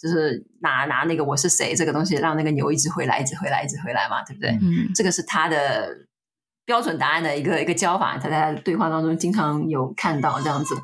[0.00, 4.50] 就是拿拿那个我是谁这个东西，让那个牛一直回来，一直回来，一直回来嘛，对不对？
[4.60, 6.07] 嗯，这个是他的。
[6.68, 10.74] 标准答案的一个一个教法，他在对话当中经常有看到这样子。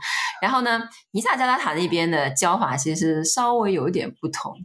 [0.40, 4.56] 然后呢，尼萨加拉塔那边的教法其实稍微有一点不同。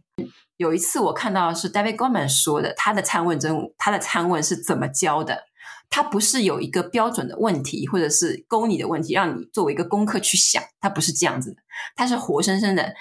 [0.56, 5.44] 有一次我看到是 David Goleman 说的，他的参问真他的参问是怎么教的？
[5.90, 11.58] 他不是有一个标准的问题，或者是勾你的问题，让你作为一个功课去想，他不是这样子的，
[11.98, 12.94] 他是活生生的。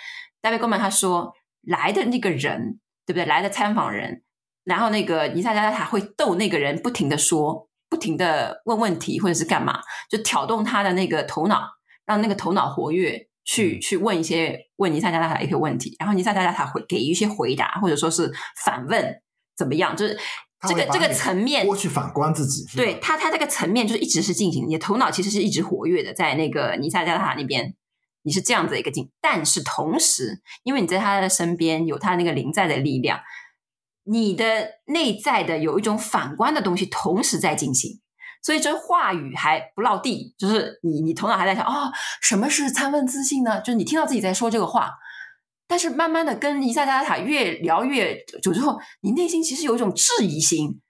[0.42, 3.24] David Goleman 他说来的那个人，对不对？
[3.26, 4.24] 来的参访人，
[4.64, 7.68] 然后那个尼萨加拉塔会逗那个人不停的说。
[7.90, 11.66] 不停的问问题或者是干嘛，就挑动他的那个头脑，
[12.04, 18.30] 让那个头脑活跃，去去问一些问尼萨加达塔一些问题，然后尼萨加达塔会给一些回答，或者说是
[18.64, 19.22] 反问
[19.56, 19.96] 怎么样？
[19.96, 20.18] 就是
[20.68, 27.74] 这个这个层面，过去反观自己，对他他这个层面就是一直是进行，你的头脑其实是一直活跃的，在那个尼萨加达塔那边，
[28.22, 33.20] 你是这样子一个进，但是同时，因为你在他的身边有他那个临在的力量。
[34.10, 38.00] 你的内在的有一种反观的东西同时在进行，
[38.42, 41.92] 所以这话语还不落地，就是你你头脑还在想啊、哦，
[42.22, 43.60] 什么是参问自信呢？
[43.60, 44.92] 就是你听到自己在说这个话，
[45.66, 50.80] 但是慢慢的跟尼萨加达塔越聊越久之后，你内心其实有一种质疑心，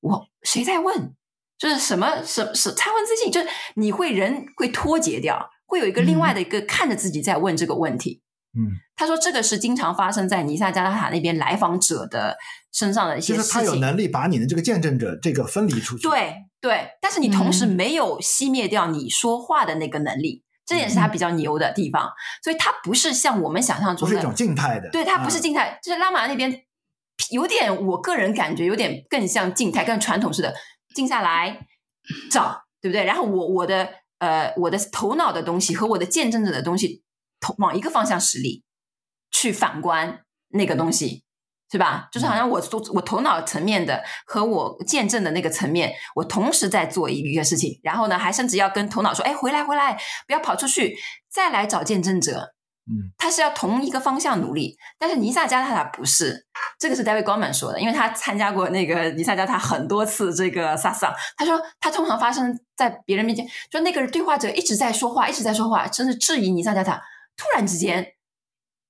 [0.00, 1.14] 我谁在问？
[1.58, 3.30] 就是什么什什参问自信？
[3.30, 8.22] 就是你会人会脱节掉，会有一个另外的一个看着自己在问这个问题。
[8.52, 12.36] 嗯，他说这个是经常发生在尼萨加拉塔那边来访者的
[12.72, 13.42] 身上的一些事情。
[13.42, 16.08] 就是他有能力把你的这个见证者这个分离出去。
[16.08, 22.10] 对对，但是你同时没有熄灭掉你说话的那个能力，嗯、这也是他比较牛的地方。
[22.42, 24.90] 所以他不是像我们想象中的，不是一种静态的。
[24.90, 26.62] 对，他不是静态，嗯、就是拉玛那边
[27.30, 30.52] 有点，我个人感觉有点更像静态，更传统式的
[30.92, 31.68] 静下来
[32.32, 33.04] 找，对不对？
[33.04, 37.04] 然后我我的呃我的头脑的东西和我的见证者的东西。
[37.58, 38.64] 往一个方向实力
[39.30, 41.24] 去反观那个东西，
[41.70, 42.08] 是吧？
[42.12, 42.60] 就是好像我
[42.94, 50.96] 我头脑层面的和我见证的那个层面，我同时在做一个事情，然后呢，还甚至要跟头脑说：“哎，回来回来，不要跑出去，
[51.30, 52.54] 再来找见证者。”
[52.90, 54.76] 嗯，他是要同一个方向努力。
[54.98, 61.14] 但是尼萨加塔塔不是，这个是 David Goleman 说的，因为他参加过那个尼萨加塔很多次这个萨桑。
[61.36, 67.00] 他说他通常发生在别人面前，就那个对话者一直在说话，一直在说话，甚至质疑尼萨加塔。
[67.40, 68.16] 突然之间，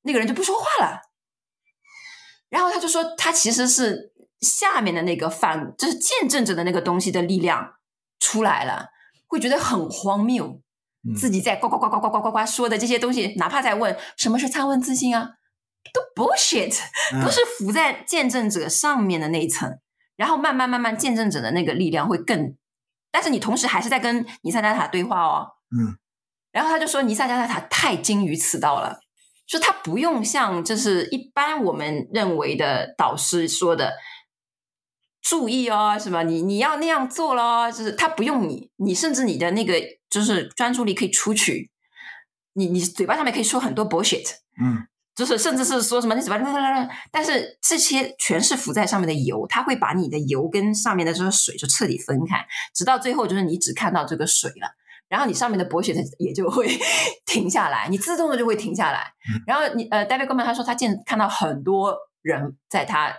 [0.02, 1.02] 那个人就不说话了，
[2.48, 7.74] 然后他就说，他其实是下面的那个反，就是见证者的那个东西的力量
[8.18, 8.88] 出来了，
[9.28, 10.60] 会觉得很荒谬，
[11.16, 15.34] 自己在呱呱呱呱呱呱呱呱说的这些东西，哪怕在问什么是参问自信啊，
[15.94, 16.76] 都 bullshit，
[17.22, 19.78] 都是浮在见证者上面的那一层，
[20.16, 22.56] 然后慢慢慢慢，见证者的那个力量会更，
[23.12, 25.99] 但是你同时还是在跟尼萨加塔对话哦，嗯。
[26.52, 29.00] 然后他就说，尼萨加纳塔太精于此道了，
[29.46, 33.94] 说他不用像就是一般我们认为的导师说的，
[35.22, 39.74] 注意哦，什么你你要那样做咯，就是他不用你，你甚至你的那个
[40.08, 41.70] 就是专注力可以出去，
[42.54, 44.26] 你你嘴巴上面可以说很多 bullshit，
[44.60, 46.38] 嗯，就是甚至是说什么你嘴巴，
[47.12, 52.44] 但是这些全是浮在上面的油，它会把你的油跟上面的这个水就彻底分开，
[52.74, 54.74] 直到最后就是你只看到这个水了，
[55.10, 56.66] 然后你上面的 bullshit 也就会
[57.26, 59.12] 停下来，你自动的就会停下来。
[59.28, 63.12] 嗯、然后你呃，David Goleman 他说他见看到很多人在他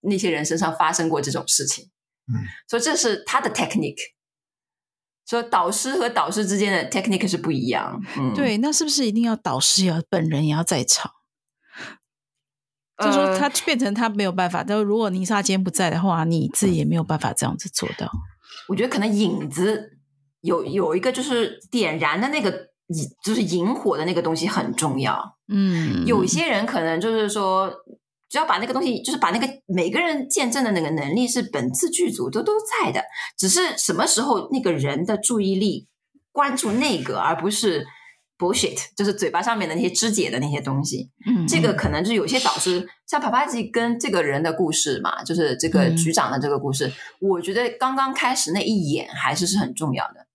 [0.00, 1.90] 那些人身上发生过这种事情，
[2.32, 4.00] 嗯，所以这是他的 technique。
[5.26, 11.12] 说导师和导师之间的 technique 是不一样，嗯，对，那是不是一定要导师要本人也要在场？
[12.96, 18.10] 呃、就是说他变成他没有办法，但如果尼莎今天不在的话，你自己也没有办法这样子做到。
[18.68, 19.97] 我觉得可能影子
[20.48, 22.50] 有有一个就是点燃的那个
[23.24, 25.36] 就是引火的那个东西很重要。
[25.48, 27.72] 嗯，有些人可能就是说。
[28.30, 33.02] 只要把那个东西，就是把那个每个人见证的那个能力是本次剧组都都在的，
[33.38, 35.86] 只是什么时候那个人的注意力
[36.30, 37.86] 关注那个，而不是
[38.38, 41.08] bullshit，就是嘴巴上面的那些肢解的那些东西。
[41.26, 46.92] 嗯，这个可能就是有些导师，像帕帕吉跟这个人的故事嘛，就是这个局长的这个故事，嗯、
[47.30, 50.26] 我觉得刚刚开始那一眼还是是很重要的。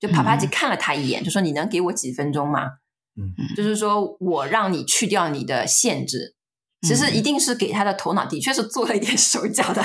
[0.00, 2.62] 就帕帕吉看了他一眼，就说：“你能给我几分钟吗？”
[3.20, 6.34] 嗯，就是说我让你去掉你的限制。
[6.82, 9.84] 其实一定是给他的头脑的确是做了一点手脚的，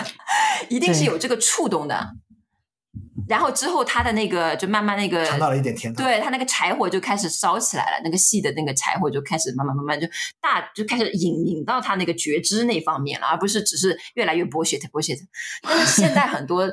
[0.69, 2.13] 一定是有这个触动的。
[3.27, 10.07] 然后之后他的那个就慢慢那个尝到了一点甜头，对他那个柴火就开始烧起来了，那个细的那个柴火就开始慢慢慢慢就
[10.39, 15.19] 大就开始引引到他那个觉知那方面了，而不是只是越来越 bullshit bullshit。
[15.63, 16.71] 但是现在很多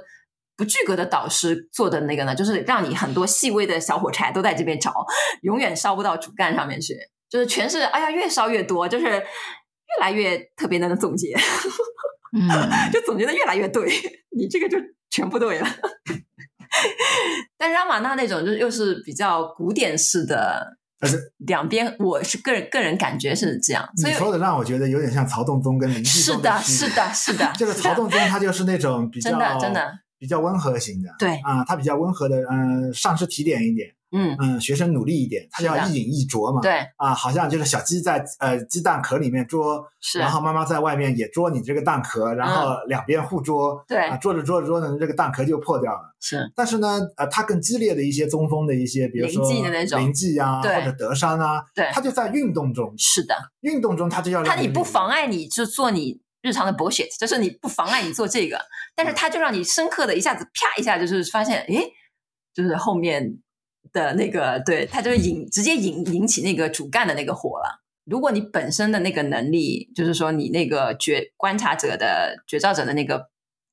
[0.62, 4.92] 不具格的导师做的那个呢，就是让你很多细微的小火柴都在这边着，
[5.42, 6.94] 永远烧不到主干上面去，
[7.28, 9.22] 就是全是哎呀越烧越多，就是。
[9.94, 11.36] 越来越特别能总结，
[12.34, 12.48] 嗯，
[12.90, 13.92] 就总结的越来越对，
[14.34, 14.78] 你这个就
[15.10, 15.68] 全部对了。
[17.58, 20.78] 但是拉玛那那种就又是比较古典式的，
[21.46, 23.86] 两边我是个人个人感觉是这样。
[23.98, 26.36] 所以你说的让我觉得有点像曹洞宗跟林济宗。
[26.36, 27.52] 是的，是的，是的。
[27.58, 29.92] 这个曹洞宗他就是那种比较真的真的
[30.22, 33.88] 比较温和型的，对啊，他比较温和的，嗯、呃，上师提点一点。
[34.14, 36.60] 嗯嗯，学生努力一点，他叫一饮一啄嘛。
[36.60, 46.14] 对啊，好像就是小鸡在呃鸡蛋壳里面啄，是，然后妈妈在外面也啄你这个蛋壳，然后两边互啄，对啊，啄着啄着啄着，这个蛋壳就破掉了。
[46.20, 58.60] 是，但是呢，呃，他更激烈的一些中锋的一些，比如说临济的那种临济啊，或者德山啊，对，他就在运动中，是的，运动中他就要他你不妨碍你就做你日常的 bullshit，就是你不妨碍你做这个，
[58.94, 61.90] 但是它就让你深刻的一下子啪一下就是发现，诶，
[62.52, 63.38] 就是后面。
[63.92, 67.82] 的那个，对，它就引直接引引起那个主干的那个火了。
[68.04, 73.28] 如果你本身的那个能力，就是说你那个觉观察者的觉照者的那个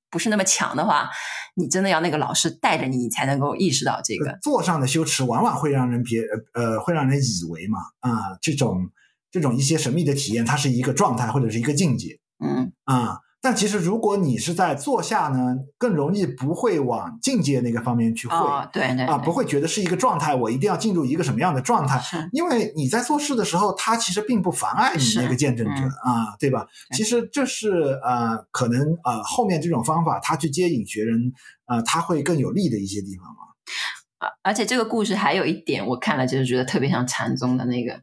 [0.09, 1.09] 不是那么强的话，
[1.55, 4.37] 你真的要那个老师带着你，你才能够意识到这个。
[4.41, 6.21] 座上的羞耻往往会让人别
[6.53, 8.89] 呃，会让人以为嘛啊，这种
[9.31, 13.19] 这种一些神秘的体验，它是一个状态或者是一个境界，嗯啊。
[13.41, 22.01] 但其实，如果你是在坐下呢，更容易不会往境界那个方面去会，哦、对对，对啊，不会觉得是一个状态，我一定要进入一个什么样的状态？
[22.33, 26.67] 因为你在做事的时候，它其实并不妨碍你那个见证者、嗯、啊，对吧？
[26.89, 27.71] 对其实这是
[28.03, 31.31] 呃，可能呃，后面这种方法，他去接引学人，
[31.65, 34.29] 呃，他会更有利的一些地方嘛。
[34.43, 38.01] 而且这个故事还有一点，我看了就是觉得特别像禅宗的那个，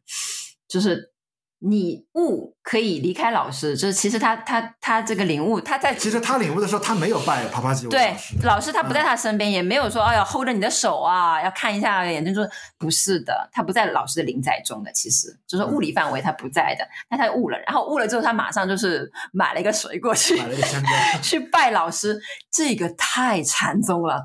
[0.67, 1.13] 就是。
[1.59, 12.47] 你悟可以离开老师，就是其实他他他这个领悟，他在其实他领悟的时候，他没有拜帕帕吉对老师，他不在他身边，嗯、也没有说哎呀 hold 着你的手啊，要看一下眼睛，说
[12.79, 20.89] 不是的，他不在老师的临在中的，其实就是物理范围他不在的，嗯、但他悟了，然后悟了之后，他马上就是买了一个水果去，买了一个香蕉
[21.23, 22.21] 去拜老师，
[22.53, 24.25] 这个太禅宗了。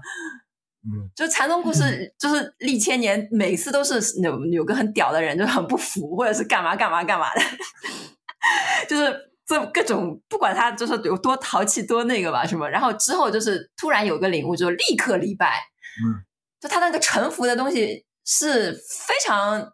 [0.83, 7.41] 嗯，就禅宗故事，就是历千年，每次都是有有个很屌的人，就很不服，或者是干嘛干嘛干嘛的，
[8.89, 15.61] 就是这各种不管他就是有多淘气多那个吧什么，然后之后就是突然有个领悟，就立刻礼拜。
[16.03, 16.23] 嗯，
[16.59, 19.71] 就他那个臣服的东西是非常，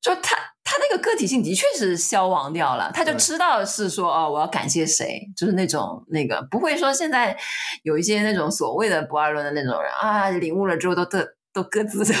[0.00, 0.36] 就他。
[0.70, 7.34] 他那个个体性的确是消亡掉了，他就知道是说哦，我要感谢谁，就是那种那个不会说现在
[7.84, 11.20] 有一些那种所谓的不二论的那种人啊，领悟了之后都都
[11.54, 12.14] 都各自的，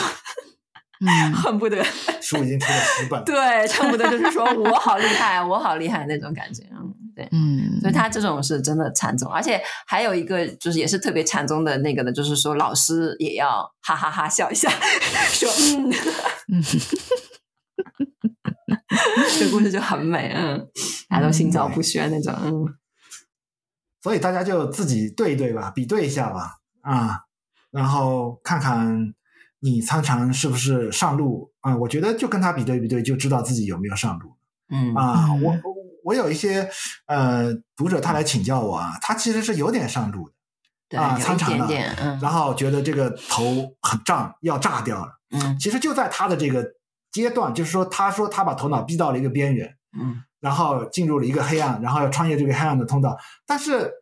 [1.06, 1.84] 嗯，恨不得
[2.22, 14.70] 书已经出了十本， 对，恨不得就是说我好厉害，我好厉害那种感觉，嗯，对，嗯，所以他这种是真的禅宗，而且还有一个就是也是特别禅宗的那个的，就是说老师也要哈哈哈笑一下，
[15.28, 15.92] 说嗯。
[16.50, 16.62] 嗯。
[19.38, 20.66] 这故事就很美，嗯，
[21.08, 22.74] 大家都心照不宣那种，嗯，
[24.02, 27.20] 所以大家就自己对一对吧，比对一下吧，啊，
[27.70, 29.14] 然后看看
[29.60, 31.78] 你参禅是不是上路啊、呃？
[31.78, 34.36] 我觉得就跟他比对比对，就知道自己有没有上路。
[34.70, 35.54] 嗯啊，我
[36.04, 36.68] 我有一些
[37.06, 40.34] 呃读者他来请教我啊，他其实是有点上路的。
[40.90, 41.68] 对啊，参禅了，
[41.98, 43.44] 嗯，然后觉得这个头
[43.82, 45.12] 很胀，要炸掉了。
[45.30, 46.64] 嗯，其实就在他的这个
[47.22, 53.16] 阶段，就是说，他说他把头脑逼到了一个边缘，嗯，然后进入了一个黑暗，然后要穿越这个黑暗的通道。
[53.46, 53.92] 但是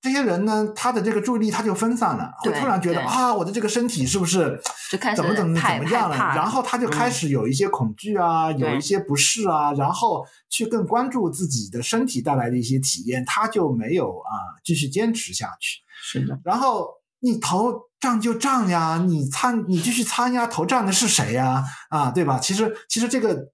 [0.00, 4.60] 这些人呢，他的这个注意力他就分散了，会突然觉得啊，我的这个身体是不是
[4.90, 5.58] 怎么怎么怎么
[5.90, 6.16] 样了？
[6.16, 14.30] 了然后他就开始有一些恐惧啊，嗯、有一些不适啊，然后去更关注自己的身体带来的一些体验，他就没有啊
[14.62, 15.80] 继续坚持下去。
[16.00, 21.64] 是的，然后你头胀就胀呀，你参你继续参呀，头胀的是谁呀？
[21.90, 22.38] 啊，对吧？
[22.38, 23.50] 其实其实这个，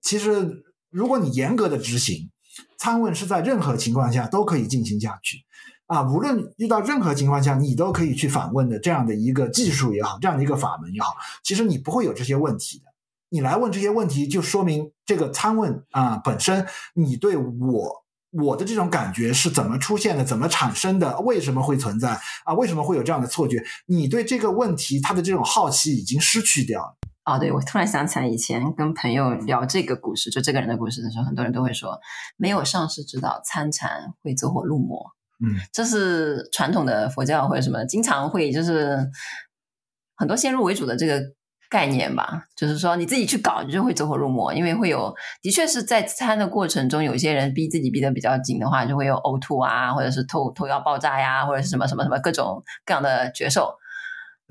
[0.00, 2.30] 其实如果你严格的执行
[2.78, 5.44] 参问，是在任何情况下都可以进行下去
[5.86, 12.84] 啊，无论遇到任何情况下，你都可以去反问的这样的一个技术也好，这样的一个法门也好，其实你不会有这些问题的。
[13.28, 18.05] 你来问这些问题，就说明这个参问啊本身，你对我。
[18.42, 20.24] 我的这种感觉是怎么出现的？
[20.24, 21.18] 怎么产生的？
[21.20, 22.20] 为什么会存在？
[22.44, 23.64] 啊，为什么会有这样的错觉？
[23.86, 26.96] 你对这个问题他的这种好奇已经失去掉了。
[27.24, 31.98] 哦，对，我突然想起来，以前跟朋友聊这个故事，就这个人的故事的时候，很多人都会说，
[32.36, 35.04] 没有上师指导参禅会走火入魔。
[35.44, 39.10] 嗯，这是传统的佛教或者什么，经常会就是
[40.16, 41.20] 很多先入为主的这个。
[41.68, 53.74] 概念吧，就是说你自己去搞，你就会走火入魔，因为会有，的确是在参的过程中，有些人逼自己逼得比较紧的话，就会有呕吐啊，或者是头头要爆炸呀，或者是什么什么什么各种各样的绝受。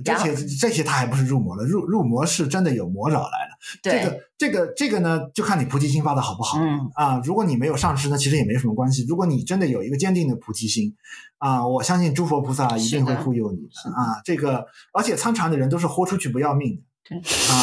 [0.03, 3.55] 这些这些他还不是入魔了，入入魔是真的有魔扰来了。
[3.81, 6.59] 对，这个这个这个呢，就看你菩提心发的好不好。
[6.59, 9.05] 嗯啊，如果你没有上师呢，其实也没什么关系。
[9.07, 10.93] 如果你真的有一个坚定的菩提心，
[11.37, 14.19] 啊，我相信诸佛菩萨一定会护佑你的，的啊。
[14.25, 16.81] 这个而且参禅的人都是豁出去不要命的。
[17.07, 17.53] 对啊，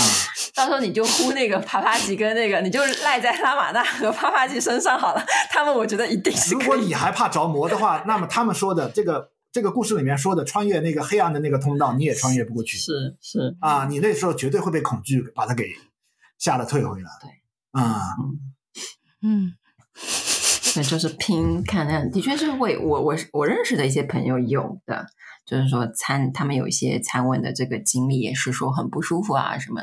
[0.55, 5.27] 到时候你就呼那个帕帕吉跟那个，你就赖在拉玛纳和帕帕吉身上好了。
[5.51, 6.55] 他们我觉得一定是。
[6.55, 12.79] 如果你还怕着魔的话，那么他们说的这个这个故事里面说的穿越那个黑暗的那个通道，你也穿越不过去。
[12.79, 15.75] 是是啊，你那时候绝对会被恐惧把它给
[16.39, 17.11] 吓得退回来。
[17.21, 17.31] 对，
[17.73, 18.01] 啊，
[19.23, 19.55] 嗯，
[20.75, 25.07] 对，就是拼看看，的确是会，我我我认识的一些朋友有的。
[25.45, 29.81] 就是说参他们有一些参问的这个经历，也是说很不舒服啊什么，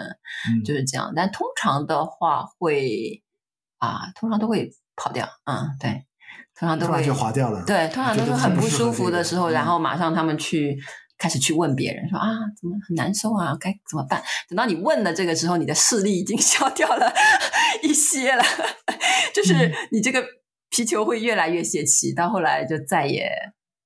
[0.48, 1.12] 嗯、就是这样。
[1.14, 3.22] 但通常的话会
[3.78, 5.28] 啊，通常都会跑掉。
[5.44, 6.06] 嗯，对，
[6.58, 7.62] 通常都会就划掉了。
[7.66, 10.80] 对，通常都是很不舒服的时候，这个、然后马上他们去、嗯、
[11.18, 14.24] 开始去问别人说啊，怎么很难受啊，该怎么办？
[14.48, 17.14] 等到你问了这个之后，你的视力已经消掉了
[17.84, 18.42] 一些了，
[19.36, 20.24] 就是你这个
[20.70, 23.30] 皮球会越来越泄气，到后来就再也。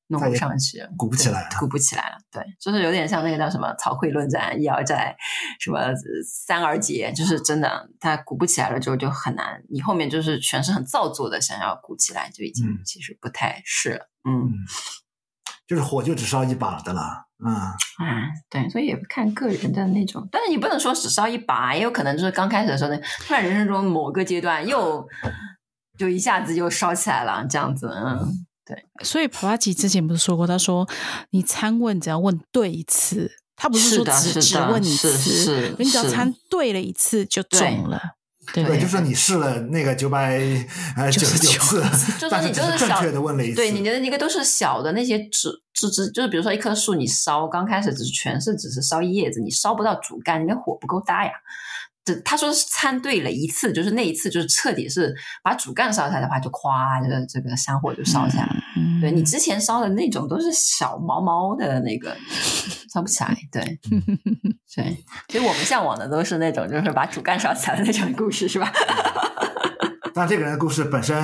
[0.07, 2.17] 弄不上去，鼓不起来了，鼓不起来了。
[2.29, 5.15] 对，就是有点像那个叫什么“曹劌论战”“一而再”
[5.59, 5.79] 什么
[6.27, 9.63] “三而竭”，就是真的，它鼓不起来了之后就很难。
[9.71, 14.09] 你后面就是全是很造作的，想要鼓起来，就已经其实不太是了。
[14.25, 14.53] 嗯，嗯，
[15.65, 17.25] 就是火就只烧一把的了。
[17.43, 17.73] 嗯，啊，
[18.49, 25.07] 对，所以也不看个人的那种，但是你不能说只烧一把，也有可能就是刚开始的时候呢，突然人生中某个阶段又
[25.97, 28.45] 就一下子就烧起来了，这样子，嗯。
[28.65, 30.87] 对，所以帕帕吉之前不是说过，他说
[31.31, 37.99] 你参问只要问对一次，他不是说只只问一次，你只要参对了一次就中了。
[38.53, 40.39] 对，对，就说你试了那个九百
[40.95, 41.83] 呃九十九次，
[42.17, 51.31] 就是你就是正确的问了一次，对，你的那个都是小的那些枝枝枝，就是比如说一棵树，你烧刚开始只是全是只是烧叶子，你烧不到主干，你的火不够大呀。
[52.05, 58.55] 这他说是参对了一次，就是那一次就是彻底是把主干烧起来的话，就咵，这个这个山火就烧起来了。
[58.75, 62.13] 嗯、对你之前烧的那种都是小毛毛的那个
[62.93, 63.33] 烧不起来。
[63.49, 63.61] 对，
[64.75, 64.97] 对，
[65.29, 68.69] 所以我们向往的都是那种就是把主干烧起来的那种故事，是吧？
[70.13, 71.17] 但这个人的故事本身，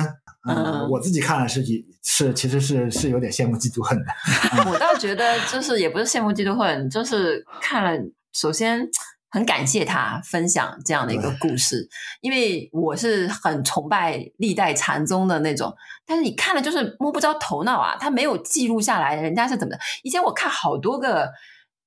[0.48, 1.62] 嗯，嗯我自己看了是
[2.02, 4.04] 是其实是是有点羡慕嫉妒恨的。
[4.70, 8.02] 我倒觉得就是也不是羡慕嫉妒恨，就是看了
[8.32, 8.88] 首先。
[9.30, 11.88] 很感谢他分享这样的一个故事，
[12.20, 15.72] 因为我是很崇拜历代禅宗的那种，
[16.04, 19.78] 但是你看了就是摸不着头脑啊，他没有记录下来人家是怎么的。
[20.02, 21.30] 以前我看好多个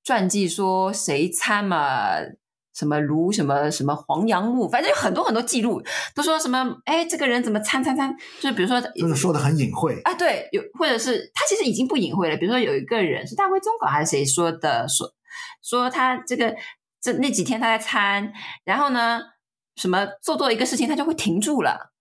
[0.05, 2.13] 传记说谁参嘛，
[2.73, 5.83] 什么如什么什么黄杨木，反正有很多很多记录，
[6.15, 15.09] 都说什么哎这个人怎么参参参，就是比如说就是说的很隐晦啊，对，有或者是他其实已经不隐晦了，比如说有一个人是大慧宗稿还是谁说的，说
[15.61, 16.55] 说他这个。
[17.03, 18.31] 这那几天他在参，
[18.63, 19.19] 然后呢，
[19.75, 21.91] 什么做做一个事情，他就会停住了，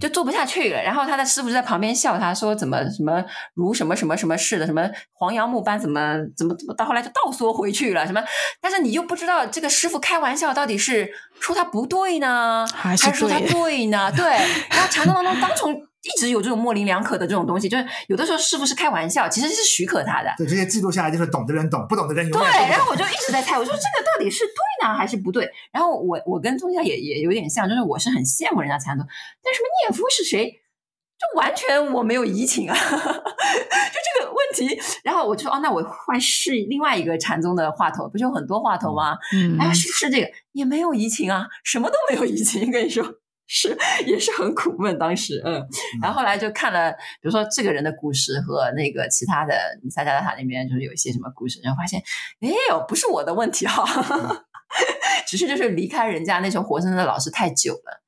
[0.00, 3.24] 就做不下去了，然后他的师傅就在旁边笑他说：“怎么什么
[3.54, 8.06] 如什么什么什么似的，什么黄杨木般，怎么怎么怎么到后来就倒缩回去了？
[8.06, 8.22] 什么？
[8.60, 14.12] 但是你又不知道这个师傅开玩笑到底是说他不对呢，还是，还是说他对呢？
[14.12, 14.24] 对。
[14.70, 15.88] 然后禅宗当中当从。
[16.02, 20.34] 一直有这种模棱两可的这种东西，就是有的时候师傅是开玩笑，其实是许可他的。
[20.36, 22.66] 对，这些记录下来就是懂的人懂，不懂的人永远不懂。
[22.66, 25.48] 对，然后我就一直在猜，我说这个到底是对呢还是不对？
[25.70, 29.06] 然后我我跟宗教也也有点像，就是我是很羡慕人家禅宗，
[29.42, 34.80] 但什么念夫是谁，就完全我没有移情啊， 就这个问题。
[35.04, 39.16] 然后我就说哦，那我换试另外一个禅宗的话头，不是有很多话头吗？
[39.32, 43.21] 嗯，哎，是是这个也没有移情啊，什么都没有移情，跟你说。
[43.54, 43.76] 是，
[44.06, 44.98] 也是很苦闷。
[44.98, 45.62] 当时，嗯，
[46.00, 52.02] 然后后来就看了，比如说这个人的故事和那个其他的尼萨加达塔那边，就是有一些什么故事，然后发现，
[52.40, 53.84] 哎呦，不是我的问题哈，
[55.28, 58.00] 只是就是离开人家那种活生生的老师太久了，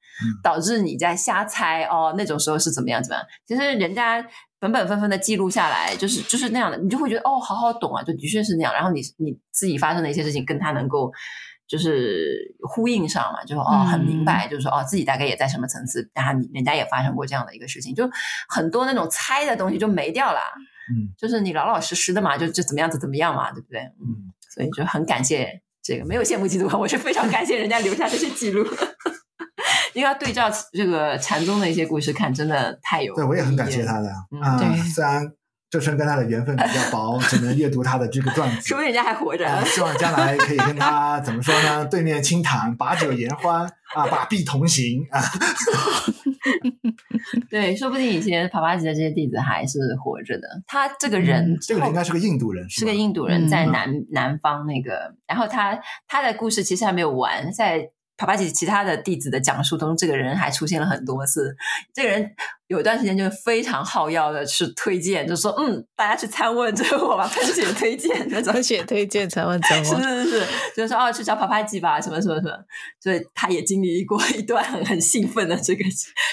[0.43, 3.27] 导致你在瞎猜哦，那种时候是怎么样怎么样。
[3.47, 4.27] 其实人家
[4.59, 8.73] 本本分分的记录下来，就是就是那样的，你就会觉得哦，好好懂啊，就的确是那样。
[8.73, 11.13] 然后你你自己发生的一些事情，跟他能够。
[11.67, 18.09] 就是呼应上嘛，就是哦，很明白，嗯、就是说哦，自己大概也在什么层次，然后人家也发生过这样的一个事情，就
[18.49, 20.41] 很多那种猜的东西就没掉了。
[20.91, 23.81] 嗯，就是你老老实实的嘛，就就怎么样子怎么样嘛，对不对？
[23.81, 28.63] 嗯，所以就很感谢这个，没有羡慕嫉妒恨，我是非常感谢人家留下这些记录，
[29.95, 33.15] 因为要对照这个禅宗的一些故事看，真的太有。
[33.15, 34.09] 对，我也很感谢他的
[34.43, 35.33] 啊，对、嗯，虽然。
[35.75, 38.69] 这生跟他的缘分比较薄， 只能阅读他的这个传记。
[38.69, 39.45] 说明人家还活着。
[39.45, 41.85] 呃，希望将来可以跟他怎么说呢？
[41.87, 43.63] 对面轻谈，把酒言欢
[43.93, 45.21] 啊，把臂同行啊。
[47.51, 50.47] 对，说不定以前帕帕吉的这些弟子还是活着的。
[50.69, 55.13] 他这个人，嗯、这个人应该是个印度人，是个印度人，在南、嗯、南方那个。
[55.27, 57.91] 然后他他的故事其实还没有完，在。
[58.17, 61.57] 帕帕吉其他的弟子的讲述中，这个人还出现了很多次。
[61.93, 62.31] 这个人
[62.69, 70.47] 有一段时间就非常好要的去推荐，就说嗯，大家去参问这个 我吧，喷血推荐，喷血推荐参问真我， 是是是，
[70.77, 72.53] 就是说哦，去找帕帕吉吧，什么什么什么。
[73.01, 75.85] 所以他也经历过一段很很兴奋的这个，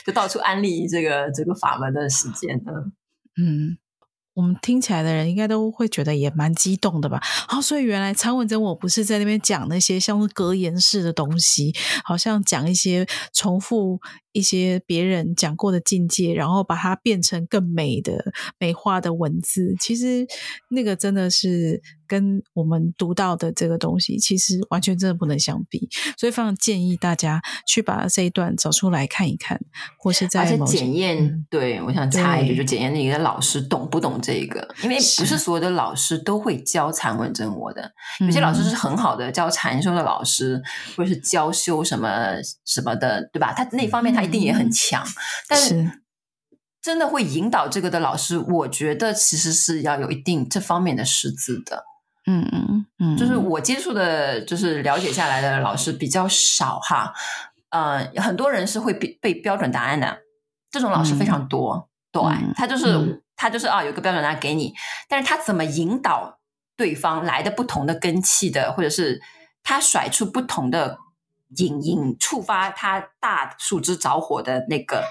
[0.05, 2.93] 就到处安利这个这个法门的时间嗯。
[3.41, 3.77] 嗯。
[4.41, 7.19] 我们听起来的人应该都会觉得也蛮激动的吧？
[7.47, 13.99] 好、所以原来参文真我不是在那边讲那些像是格言式的东西，好像讲一些重复
[14.31, 19.75] 一些别人讲过的境界，然后把它变成更美的美化的文字。
[19.79, 20.25] 其实
[20.69, 21.83] 那个真的是。
[22.11, 25.87] 跟我们读到的这个东西，其实完全真的不能相比，
[26.17, 29.57] 所以非常建议大家去把这一段找出来看一看，
[29.97, 31.23] 或是在某检验。
[31.23, 37.89] 嗯、对，我想插一句，就检验你的老师懂不懂这个，因为不是所有的老师都会教禅文真我的，
[38.19, 40.63] 有些老师是很好的教禅修的老师，嗯、
[40.97, 42.35] 或者是教修什么
[42.65, 43.53] 什么的，对吧？
[43.53, 45.15] 他那方面他一定也很强，嗯、
[45.47, 46.01] 但是。
[46.83, 51.83] 真的会引导这个的老师，我觉得其实是要有一定这方面的师资的。
[52.31, 57.13] 嗯嗯嗯，就是我接触的，就是了解下来的老师比较少哈，
[57.69, 60.19] 呃，很多人是会背背标准答案的，
[60.71, 64.73] 这种老师非常多，嗯、对，他就是、嗯、他就是啊，有个标准答案给你，
[65.09, 66.39] 但是他怎么引导
[66.77, 69.21] 对方来的不同的根气的，或者是
[69.63, 70.97] 他甩出不同的
[71.57, 75.03] 引引触发他大树枝着火的那个。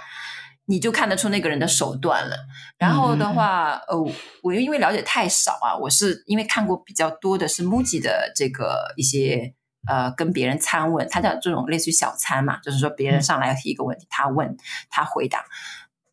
[0.71, 2.37] 你就看得出那个人的手段了。
[2.79, 3.99] 然后的话，呃，
[4.41, 9.53] 我又因为了解太少啊，我是因为看过比较多的是 MUJI 的这个一些
[9.89, 14.57] 呃跟别人参问，他叫这种类似于小参嘛，就是说别人上来要提一个问题，他问
[14.89, 15.45] 他回答，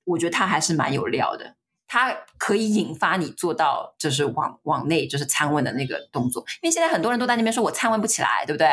[0.06, 1.54] 我觉得他还是蛮有料的，
[1.88, 8.68] 他可以引发你做到就是往往内就是参问的那个动作，因为现在很多人都在那边说我参问不起来，对不对？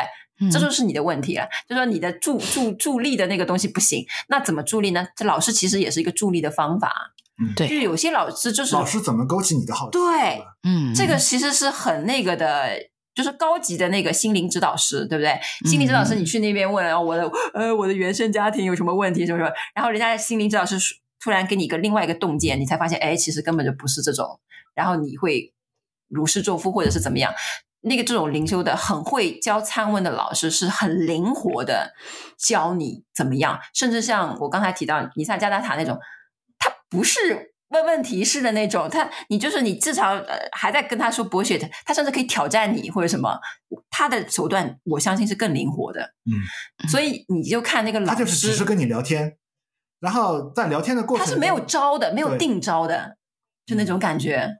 [0.51, 5.07] 这就是你的问题了，就说你的助助助力的那个东西不行，那怎么助力呢？
[5.15, 9.91] 这老师其实也是一个助力的方法，嗯，对，就有些老师就是老师怎么勾起你的好奇？
[9.91, 12.69] 对，嗯，这个其实是很那个的，
[13.13, 15.39] 就是高级的那个心灵指导师，对不对？
[15.69, 20.77] 心灵指导师，你去那边问啊，我的呃，我的原生家庭有什么问题，什么什么，然后人家心灵指导师
[21.19, 24.39] 突然给你一个另外一个洞见，你才发现，哎，其实根本就不是这种，
[24.73, 25.53] 然后你会
[26.09, 27.33] 如释重负，或者是怎么样。
[27.85, 31.93] 那个这种灵修的很会教参问的老师是很灵活的
[32.37, 35.97] 教你怎么样，甚至像我刚才提到尼萨加达塔那种，
[36.57, 43.39] 他不是问问题式的那种，他你就是你至少呃还在跟他说博学，他甚至可以挑战你或者什么，
[43.89, 46.01] 他的手段我相信是更灵活的。
[46.25, 49.37] 嗯，所以你就看那个老师，他就是只是跟你聊天，
[49.99, 53.17] 然后在聊天的过程，他是没有招的，没有定招的，
[53.65, 54.57] 就那种感觉。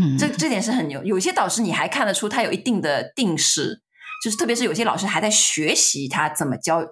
[0.00, 1.02] 嗯，这这点是很牛。
[1.04, 3.82] 有些导师你还看得出他有一定的定式，
[4.24, 6.82] 就是特别是有些老师还在学习他怎么教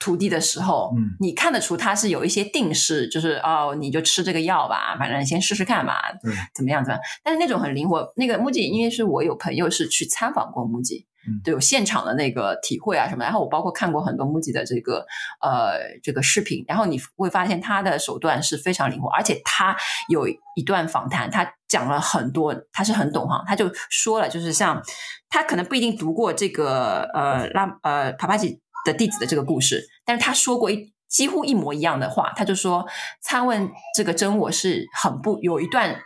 [0.00, 7.02] 徒弟的时候，嗯，你看得出他是有一些定式，就是哦，你就吃这个药吧，反正先试试看吧，对，怎么样怎么样。
[7.22, 11.09] 但是那种很灵活，那个木吉，因为是我有朋友是去参访过木吉，嗯，
[11.44, 13.24] 对，有现场的那个体会啊什么。
[13.24, 15.06] 然后我包括看过很多木吉的这个
[15.40, 19.76] 呃这个视频，然后你会发现他的手段是非常灵活，而且他
[20.08, 24.82] 有一段访谈，他讲了很多，他是很懂哈，他就说了，就是像
[25.28, 28.60] 他可能不一定读过这个呃拉呃帕帕吉。
[28.86, 32.86] 的弟子的这个故事，但是他说过一几乎一模一样的话，他就说
[33.20, 36.00] 参问这个真我是很不有一段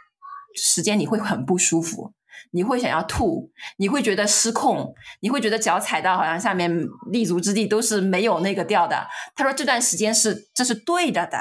[0.57, 2.13] 时间你会很不舒服，
[2.53, 6.71] 你会想要吐，你会觉得失控，你会觉得脚踩到好像下面
[7.11, 9.07] 立足之地都是没有那个掉的。
[9.35, 11.39] 他说这段时间是这是对的的，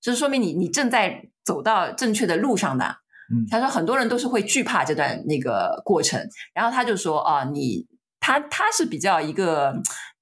[0.00, 2.84] 就是说明你你正在走到正确的路上的。
[3.32, 6.20] 嗯，他说很多人都是会惧怕这段那个过程，
[6.52, 7.86] 然后他就说啊，你
[8.20, 9.74] 他他是比较一个。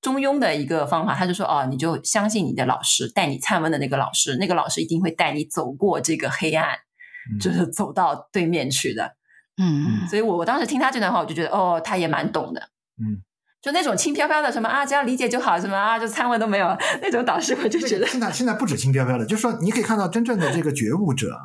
[0.02, 6.70] 中庸的一个方法，他就说：“哦，你就相信你的老师，带你参问的那个老师，那个老师一定会带你走过这个黑暗，
[7.32, 9.14] 嗯、就是走到对面去的。”
[9.56, 12.60] 嗯，所以我我当时听他这段话，我就觉得哦，他也蛮懂的。
[12.98, 13.20] 嗯，
[13.60, 21.38] 就那种轻飘飘的什么啊，只要理解就好，什么啊，就参问都没有那种导师，我就觉得现在现在不止轻飘飘的，就是说你可以看到真正的这个觉悟者，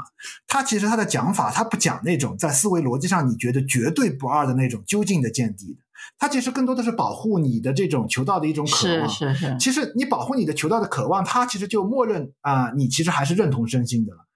[0.47, 5.79] 他其实他的讲法，他不讲那种在思维逻辑上你觉得绝对不二的那种究竟的见地的。
[6.17, 9.09] 他其实更多的是保护你的这种求道的一种渴望。
[9.09, 9.57] 是是是。
[9.59, 14.26] 其实你保护你的求道的渴望，他其实就默认啊、呃，你其实还是认同身心的了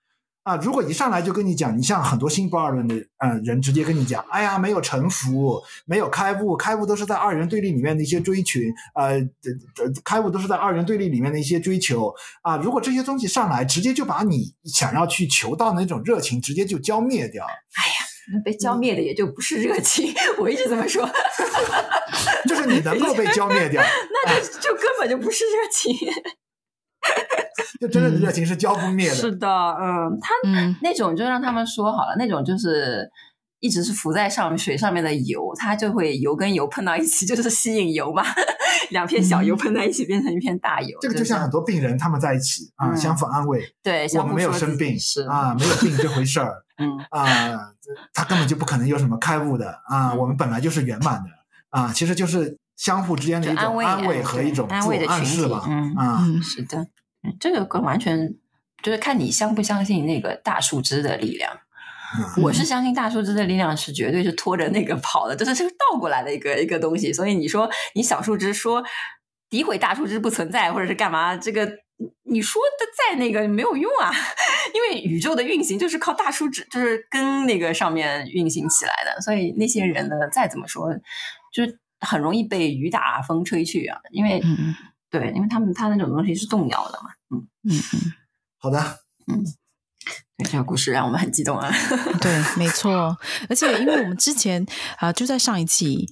[0.44, 0.58] 啊、呃。
[0.58, 9.20] 如果一上来就跟你讲，你像很多新不二论的呃人直接跟你讲，哎呀，没有沉浮，没有开悟，开悟都是在二元对立里面的一些追寻，呃，
[10.04, 12.58] 开悟都是在二元对立里面的一些追求啊、呃。
[12.64, 17.46] 如果这些东西上来，直接就把你想要去求道的那种热情直接就浇灭掉。
[17.46, 17.96] 哎呀。
[18.46, 21.10] 被浇灭的也就不是热情， 我一直这么说，
[22.48, 23.82] 就是你能够被浇灭掉，
[24.26, 25.94] 那就就根本就不是热情，
[27.82, 29.16] 就真正的热情是浇不灭的。
[29.16, 30.34] 是的，嗯，他
[30.82, 33.10] 那种就让他们说好了，那种就是
[33.60, 38.24] 一直是浮在上水上面的油，它就会油跟油碰到一起， 就是吸引油嘛，
[38.92, 40.98] 两片小油碰在一起变成一片大油。
[41.02, 44.96] 这个就像很多病人他们在一起啊，相互安慰，对，我们没有生病
[45.30, 46.64] 啊，没有病这回事儿。
[46.78, 47.74] 嗯啊，
[48.12, 50.14] 他根本就不可能有什么开悟的啊！
[50.14, 51.30] 嗯、我们本来就是圆满的
[51.70, 55.64] 啊，其实就是相互之间的一种安慰和一种自我暗示吧。
[55.68, 56.80] 嗯啊，是的，
[57.24, 58.34] 嗯，这个跟完全
[58.82, 61.54] 就是看你相不相信那个大树枝的力量。
[62.18, 67.14] 嗯、我是相信大树枝的力量是绝对是拖着那个跑的，就是是倒过来的一个一个东西。
[67.14, 68.84] 所以你说你小树枝说
[69.52, 71.72] 诋毁大树枝不存在，或者是干嘛这个？
[72.24, 74.12] 你说的再那个没有用啊，
[74.74, 80.92] 因为宇宙的运行就是靠大树枝，就是跟那个上面运行起来的，所以那些人呢，再怎么说，
[81.54, 84.00] 就是很容易被雨打风吹去啊。
[84.12, 84.76] 因为，嗯、
[85.10, 87.10] 对，因为他们他那种东西是动摇的嘛。
[87.30, 88.14] 嗯嗯嗯，
[88.58, 88.80] 好的，
[89.28, 89.44] 嗯，
[90.31, 91.72] 对，这个故事让我们很激动啊。
[92.22, 93.18] 对，没错，
[93.50, 94.66] 而且因为我们之前
[94.98, 96.08] 啊、就在上一期。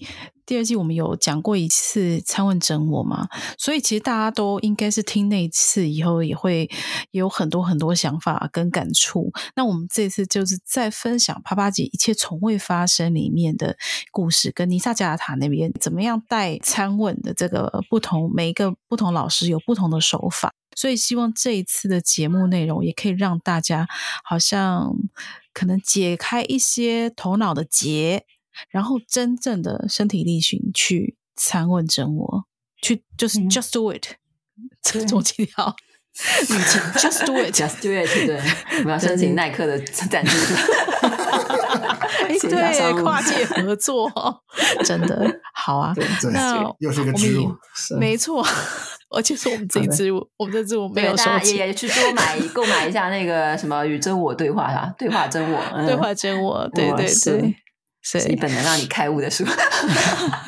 [0.45, 6.67] 第二季我们有讲过一次参问真我嘛，所以其实大家都应该是听那一次以后也会
[7.11, 9.31] 有很多很多想法跟感触。
[9.55, 13.77] 那我们这次就是在分享帕帕吉一切从未发生里面的
[14.11, 23.87] 故事，跟尼萨加达塔那边怎么样带参问的这个不同，每一个不同老师有不同的手法，所以希望这一次的节目内容也可以让大家
[24.23, 24.93] 好像
[25.53, 28.25] 可能解开一些头脑的结。
[28.69, 32.43] 然后真正的身体力行去参问真我，
[32.81, 34.15] 去就是 just do it，
[34.83, 35.73] 这种几条，
[36.97, 38.37] just do it，just do it，对，
[38.79, 40.31] 我们要申请耐克的赞助，
[42.49, 44.11] 对，跨界合作，
[44.83, 45.39] 真的。
[45.53, 45.93] 好啊。
[46.33, 47.55] 那又是一个植入，
[47.97, 48.45] 没错，
[49.09, 57.55] 而且是我们自己植入，我们这植入没有收钱，也去多买购买一下那个什么与真我对话啊，对话真我，对话真我，对对对。
[58.01, 59.45] 是一本能让你开悟的书，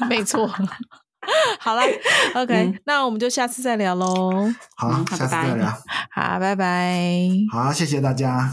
[0.09, 0.47] 没错。
[1.59, 1.81] 好了，
[2.33, 4.31] OK，嗯，那我们就下次再聊喽。
[4.77, 5.67] 好，下次再聊。
[6.09, 7.29] 好，拜拜。
[7.51, 8.49] 好，谢谢大家。